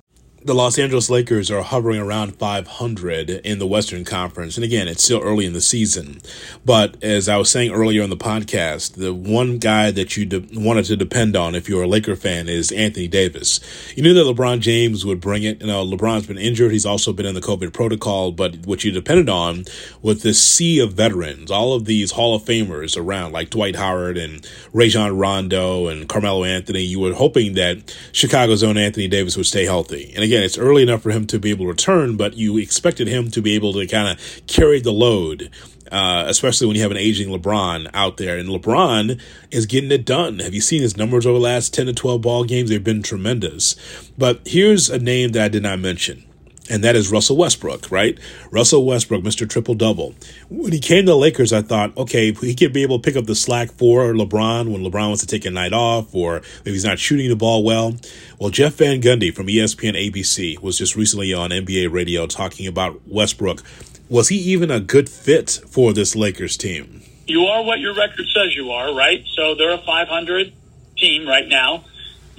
[0.49, 4.57] the Los Angeles Lakers are hovering around 500 in the Western Conference.
[4.57, 6.23] And again, it's still early in the season.
[6.65, 10.49] But as I was saying earlier in the podcast, the one guy that you de-
[10.59, 13.61] wanted to depend on if you're a Laker fan is Anthony Davis.
[13.95, 15.61] You knew that LeBron James would bring it.
[15.61, 16.73] You know, LeBron's been injured.
[16.73, 18.33] He's also been in the COVID protocol.
[18.33, 19.67] But what you depended on
[20.01, 24.17] with this sea of veterans, all of these Hall of Famers around, like Dwight Howard
[24.17, 29.45] and Rajon Rondo and Carmelo Anthony, you were hoping that Chicago's own Anthony Davis would
[29.45, 30.11] stay healthy.
[30.15, 33.09] And again, it's early enough for him to be able to return, but you expected
[33.09, 35.51] him to be able to kind of carry the load.
[35.91, 38.37] Uh, especially when you have an aging LeBron out there.
[38.37, 39.19] And LeBron
[39.51, 40.39] is getting it done.
[40.41, 42.69] Have you seen his numbers over the last 10 to 12 ball games?
[42.69, 43.75] They've been tremendous.
[44.19, 46.28] But here's a name that I did not mention
[46.69, 48.19] and that is Russell Westbrook, right?
[48.51, 49.49] Russell Westbrook, Mr.
[49.49, 50.15] Triple Double.
[50.49, 53.17] When he came to the Lakers, I thought, okay, he could be able to pick
[53.17, 56.65] up the slack for LeBron when LeBron wants to take a night off or if
[56.65, 57.97] he's not shooting the ball well.
[58.39, 63.01] Well, Jeff Van Gundy from ESPN ABC was just recently on NBA radio talking about
[63.07, 63.63] Westbrook.
[64.09, 67.03] Was he even a good fit for this Lakers team?
[67.27, 69.23] You are what your record says you are, right?
[69.35, 70.53] So they're a 500
[70.97, 71.85] team right now.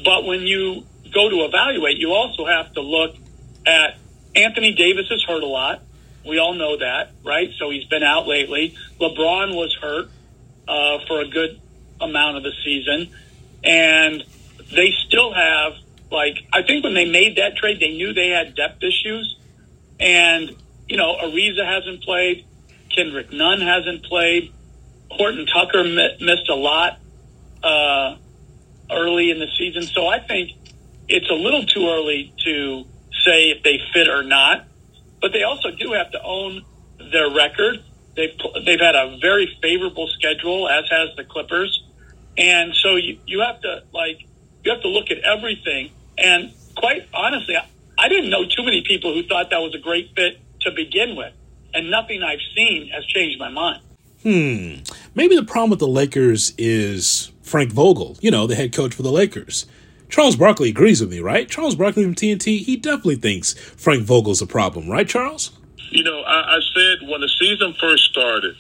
[0.04, 3.16] But when you go to evaluate, you also have to look
[3.66, 3.98] at
[4.36, 5.82] Anthony Davis is hurt a lot.
[6.26, 7.50] We all know that, right?
[7.58, 8.76] So he's been out lately.
[9.00, 10.10] LeBron was hurt
[10.68, 11.60] uh, for a good
[12.02, 13.10] amount of the season,
[13.64, 14.24] and
[14.74, 15.74] they still have
[16.12, 19.38] like I think when they made that trade, they knew they had depth issues,
[20.00, 20.56] and
[20.88, 22.46] you know Ariza hasn't played,
[22.96, 24.54] Kendrick Nunn hasn't played,
[25.10, 27.00] Horton Tucker mi- missed a lot
[27.64, 28.16] uh,
[28.92, 30.52] early in the season, so I think
[31.08, 32.86] it's a little too early to
[33.26, 34.66] say if they fit or not.
[35.22, 36.64] But they also do have to own
[37.12, 37.84] their record.
[38.16, 41.84] They've they've had a very favorable schedule, as has the Clippers,
[42.38, 44.26] and so you, you have to like
[44.64, 45.92] you have to look at everything.
[46.18, 47.66] And quite honestly, I,
[47.98, 51.16] I didn't know too many people who thought that was a great fit to begin
[51.16, 51.34] with,
[51.74, 53.82] and nothing I've seen has changed my mind.
[54.24, 54.84] Hmm.
[55.16, 59.04] Maybe the problem with the Lakers is Frank Vogel, you know, the head coach for
[59.04, 59.66] the Lakers.
[60.10, 61.48] Charles Barkley agrees with me, right?
[61.48, 65.52] Charles Barkley from TNT, he definitely thinks Frank Vogel's a problem, right, Charles?
[65.92, 68.56] You know, I, I said when the season first started,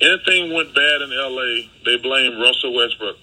[0.00, 3.16] anything went bad in LA, they blamed Russell Westbrook.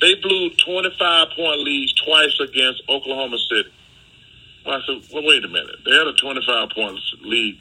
[0.00, 3.72] They blew 25 point leads twice against Oklahoma City.
[4.64, 5.76] Well, I said, well, wait a minute.
[5.84, 7.58] They had a 25 point lead.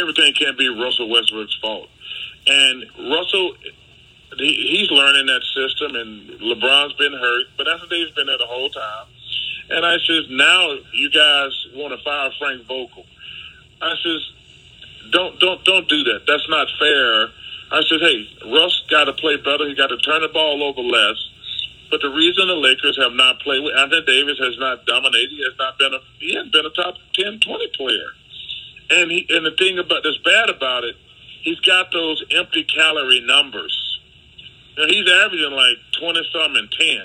[0.00, 1.88] Everything can't be Russell Westbrook's fault.
[2.46, 3.54] And Russell
[4.38, 9.06] he's learning that system, and LeBron's been hurt, but Anthony's been there the whole time.
[9.70, 13.06] And I says, now you guys want to fire Frank Vogel.
[13.80, 14.20] I says,
[15.10, 16.24] don't don't don't do that.
[16.26, 17.28] That's not fair.
[17.72, 19.66] I said, hey, Russ got to play better.
[19.66, 21.16] He got to turn the ball over less.
[21.90, 25.30] But the reason the Lakers have not played with Anthony Davis has not dominated.
[25.30, 28.10] He has not been a he hasn't been a top 10, 20 player.
[28.90, 30.96] And he and the thing about that's bad about it,
[31.42, 33.83] he's got those empty calorie numbers
[34.76, 36.98] he's averaging like 20 something and 10.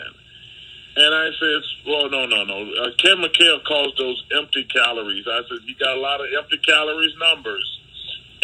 [0.97, 2.73] And I said, well, no, no, no.
[2.73, 5.25] Uh, Kevin McHale calls those empty calories.
[5.27, 7.79] I said, you got a lot of empty calories numbers.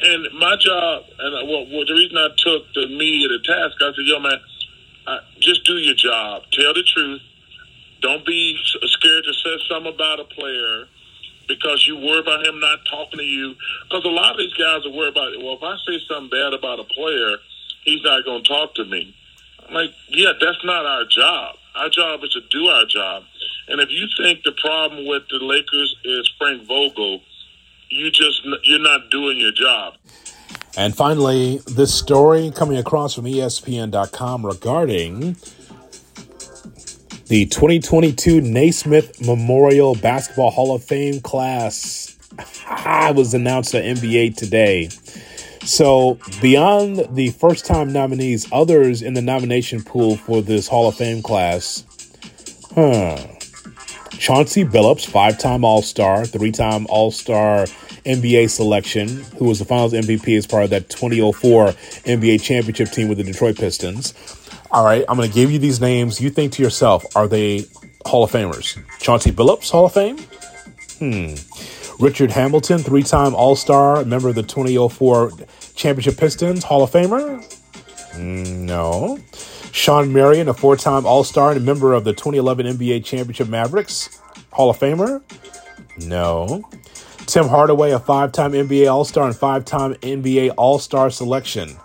[0.04, 3.76] And my job, and uh, well, well, the reason I took the media to task,
[3.82, 4.40] I said, yo, man,
[5.08, 6.44] uh, just do your job.
[6.52, 7.22] Tell the truth.
[8.02, 10.86] Don't be scared to say something about a player.
[11.48, 13.56] because you worry about him not talking to you.
[13.90, 16.54] Because a lot of these guys are worried about, well, if I say something bad
[16.54, 17.38] about a player,
[17.86, 19.16] he's not going to talk to me.
[19.68, 21.56] I'm like, yeah, that's not our job.
[21.76, 23.24] Our job is to do our job.
[23.68, 27.22] And if you think the problem with the Lakers is Frank Vogel,
[27.90, 29.96] you just you're not doing your job.
[30.78, 35.38] And finally, this story coming across from ESPN.com regarding
[37.28, 42.16] the 2022 Naismith Memorial Basketball Hall of Fame class
[42.68, 44.90] I was announced at NBA today.
[45.66, 50.95] So, beyond the first time nominees, others in the nomination pool for this Hall of
[50.95, 51.84] Fame class,
[52.76, 53.18] huh?
[54.11, 57.66] Chauncey Billups, five time All Star, three time All Star
[58.05, 59.07] NBA selection,
[59.38, 63.24] who was the finals MVP as part of that 2004 NBA championship team with the
[63.24, 64.13] Detroit Pistons.
[64.72, 66.22] All right, I'm going to give you these names.
[66.22, 67.66] You think to yourself, are they
[68.05, 68.78] Hall of Famers?
[68.99, 70.18] Chauncey Billups, Hall of Fame?
[70.99, 71.36] Hmm.
[72.00, 75.32] Richard Hamilton, three time All Star, member of the 2004
[75.76, 77.43] Championship Pistons, Hall of Famer?
[78.18, 79.20] No.
[79.72, 83.48] Shawn Marion, a four time All Star and a member of the 2011 NBA Championship
[83.48, 84.22] Mavericks,
[84.52, 85.22] Hall of Famer?
[86.06, 86.64] No.
[87.26, 91.76] Tim Hardaway, a five time NBA All Star and five time NBA All Star selection,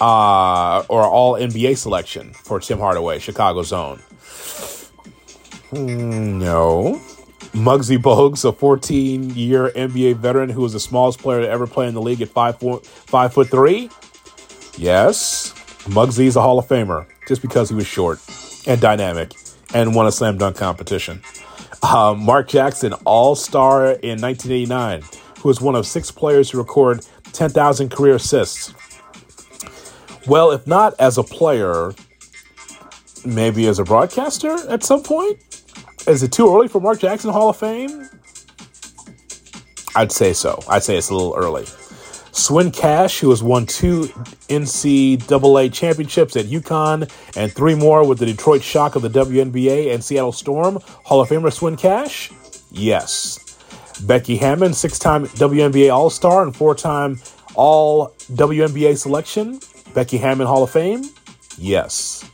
[0.00, 4.00] uh, or All NBA selection for Tim Hardaway, Chicago Zone.
[5.72, 7.00] No.
[7.54, 11.86] Muggsy Bogues, a 14 year NBA veteran who was the smallest player to ever play
[11.86, 13.88] in the league at five foot, five foot three.
[14.76, 15.52] Yes,
[15.84, 18.18] Muggsy's a Hall of Famer just because he was short
[18.66, 19.34] and dynamic
[19.72, 21.22] and won a slam dunk competition.
[21.80, 25.02] Uh, Mark Jackson, All Star in 1989,
[25.38, 28.74] who was one of six players to record 10,000 career assists.
[30.26, 31.92] Well, if not as a player,
[33.24, 35.38] maybe as a broadcaster at some point.
[36.06, 38.08] Is it too early for Mark Jackson Hall of Fame?
[39.96, 40.60] I'd say so.
[40.68, 41.66] I'd say it's a little early.
[42.32, 44.02] Swin Cash, who has won two
[44.48, 50.02] NCAA championships at UConn and three more with the Detroit Shock of the WNBA and
[50.02, 52.32] Seattle Storm, Hall of Famer Swin Cash?
[52.72, 53.38] Yes.
[54.02, 57.20] Becky Hammon, six time WNBA All Star and four time
[57.54, 59.60] All WNBA selection.
[59.94, 61.04] Becky Hammon Hall of Fame?
[61.56, 62.28] Yes.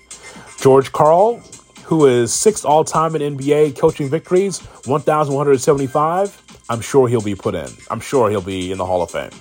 [0.59, 1.43] George Karl,
[1.91, 6.63] who is sixth all time in NBA coaching victories, 1,175.
[6.71, 7.67] I'm sure he'll be put in.
[7.91, 9.33] I'm sure he'll be in the Hall of Fame.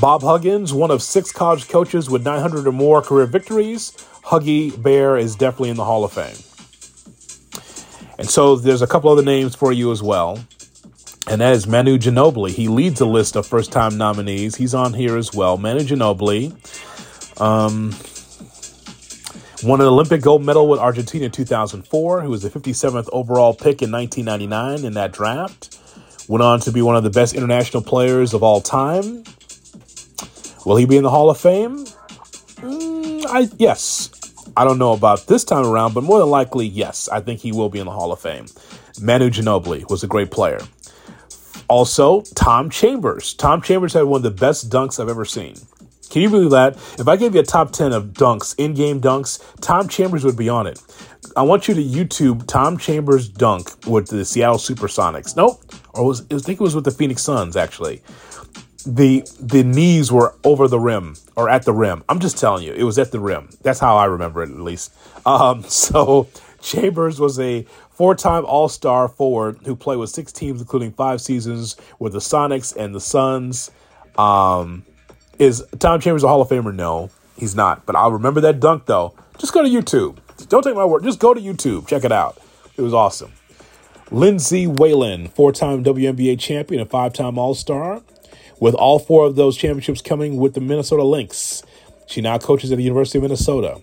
[0.00, 3.90] Bob Huggins, one of six college coaches with 900 or more career victories.
[4.24, 6.34] Huggy Bear is definitely in the Hall of Fame.
[8.18, 10.42] And so there's a couple other names for you as well.
[11.28, 12.52] And that is Manu Ginobili.
[12.52, 14.56] He leads the list of first time nominees.
[14.56, 15.58] He's on here as well.
[15.58, 16.56] Manu Ginobili.
[17.38, 17.92] Um,
[19.62, 23.82] won an Olympic gold medal with Argentina in 2004, who was the 57th overall pick
[23.82, 25.78] in 1999 in that draft.
[26.28, 29.24] Went on to be one of the best international players of all time.
[30.64, 31.84] Will he be in the Hall of Fame?
[32.56, 34.10] Mm, I yes.
[34.56, 37.08] I don't know about this time around, but more than likely, yes.
[37.08, 38.46] I think he will be in the Hall of Fame.
[39.00, 40.60] Manu Ginobili was a great player.
[41.68, 43.34] Also, Tom Chambers.
[43.34, 45.54] Tom Chambers had one of the best dunks I've ever seen.
[46.10, 46.74] Can you believe that?
[46.98, 50.36] If I gave you a top 10 of dunks, in game dunks, Tom Chambers would
[50.36, 50.82] be on it.
[51.36, 55.36] I want you to YouTube Tom Chambers dunk with the Seattle Supersonics.
[55.36, 55.62] Nope.
[55.94, 58.02] Or was, I think it was with the Phoenix Suns, actually.
[58.86, 62.02] The the knees were over the rim or at the rim.
[62.08, 63.50] I'm just telling you, it was at the rim.
[63.62, 64.94] That's how I remember it, at least.
[65.26, 66.28] Um, so
[66.62, 72.14] Chambers was a four-time All-Star forward who played with six teams, including five seasons with
[72.14, 73.70] the Sonics and the Suns.
[74.16, 74.84] Um,
[75.40, 76.72] is Tom Chambers a Hall of Famer?
[76.72, 77.86] No, he's not.
[77.86, 79.14] But I'll remember that dunk though.
[79.38, 80.18] Just go to YouTube.
[80.48, 81.02] Don't take my word.
[81.02, 81.88] Just go to YouTube.
[81.88, 82.38] Check it out.
[82.76, 83.32] It was awesome.
[84.10, 88.02] Lindsay Whalen, four-time WNBA champion and five-time All-Star,
[88.58, 91.62] with all four of those championships coming with the Minnesota Lynx.
[92.06, 93.80] She now coaches at the University of Minnesota.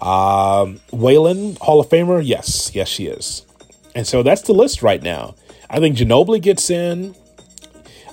[0.00, 2.20] Um, Whalen, Hall of Famer?
[2.24, 3.46] Yes, yes, she is.
[3.94, 5.36] And so that's the list right now.
[5.70, 7.14] I think Ginobili gets in.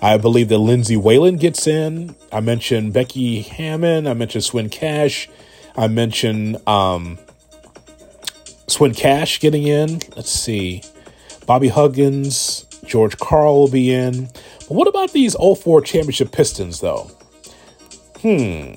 [0.03, 2.13] I believe that Lindsay Whalen gets in.
[2.29, 4.05] I mentioned Becky Hammon.
[4.05, 5.29] I mentioned Swin Cash.
[5.77, 7.17] I mentioned um,
[8.67, 10.01] Swin Cash getting in.
[10.17, 10.83] Let's see.
[11.45, 14.25] Bobby Huggins, George Karl will be in.
[14.67, 17.09] But what about these 04 championship Pistons, though?
[18.19, 18.73] Hmm.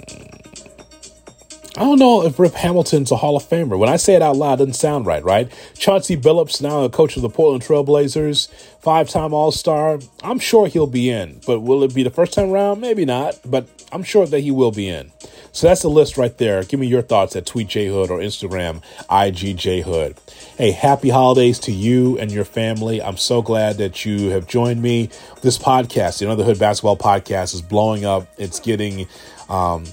[1.76, 3.78] I don't know if Rip Hamilton's a Hall of Famer.
[3.78, 5.52] When I say it out loud, it doesn't sound right, right?
[5.74, 8.50] Chauncey Billups, now a coach of the Portland Trailblazers,
[8.80, 9.98] five time All Star.
[10.22, 12.80] I'm sure he'll be in, but will it be the first time around?
[12.80, 15.12] Maybe not, but I'm sure that he will be in.
[15.52, 16.64] So that's the list right there.
[16.64, 20.16] Give me your thoughts at Tweet J Hood or Instagram IGJHood.
[20.56, 23.02] Hey, happy holidays to you and your family.
[23.02, 25.10] I'm so glad that you have joined me.
[25.42, 28.28] This podcast, the the Hood Basketball Podcast, is blowing up.
[28.38, 29.06] It's getting
[29.50, 29.84] um,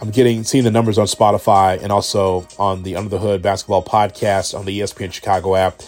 [0.00, 3.84] I'm getting seeing the numbers on Spotify and also on the Under the Hood Basketball
[3.84, 5.82] Podcast on the ESPN Chicago app.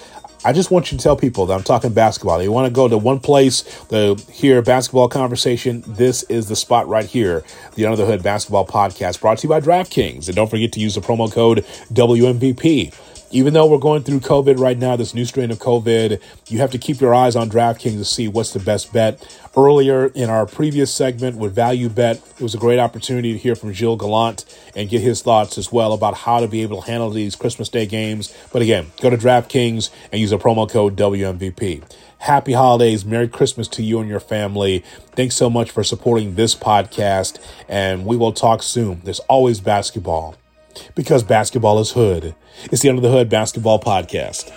[0.45, 2.39] I just want you to tell people that I'm talking basketball.
[2.39, 5.85] They want to go to one place to hear basketball conversation.
[5.87, 7.45] This is the spot right here.
[7.77, 10.27] The Under the Hood Basketball Podcast brought to you by DraftKings.
[10.27, 12.93] And don't forget to use the promo code WMVP
[13.33, 16.71] even though we're going through COVID right now, this new strain of COVID, you have
[16.71, 19.27] to keep your eyes on DraftKings to see what's the best bet.
[19.57, 23.55] Earlier in our previous segment with Value Bet, it was a great opportunity to hear
[23.55, 24.45] from Gilles Gallant
[24.77, 27.71] and get his thoughts as well about how to be able to handle these Christmas
[27.71, 28.37] Day games.
[28.53, 31.83] But again, go to DraftKings and use a promo code WMVP.
[32.19, 33.05] Happy holidays.
[33.05, 34.85] Merry Christmas to you and your family.
[35.17, 39.01] Thanks so much for supporting this podcast, and we will talk soon.
[39.05, 40.37] There's always basketball
[40.95, 42.35] because basketball is hood.
[42.65, 44.51] It's the Under the Hood Basketball Podcast.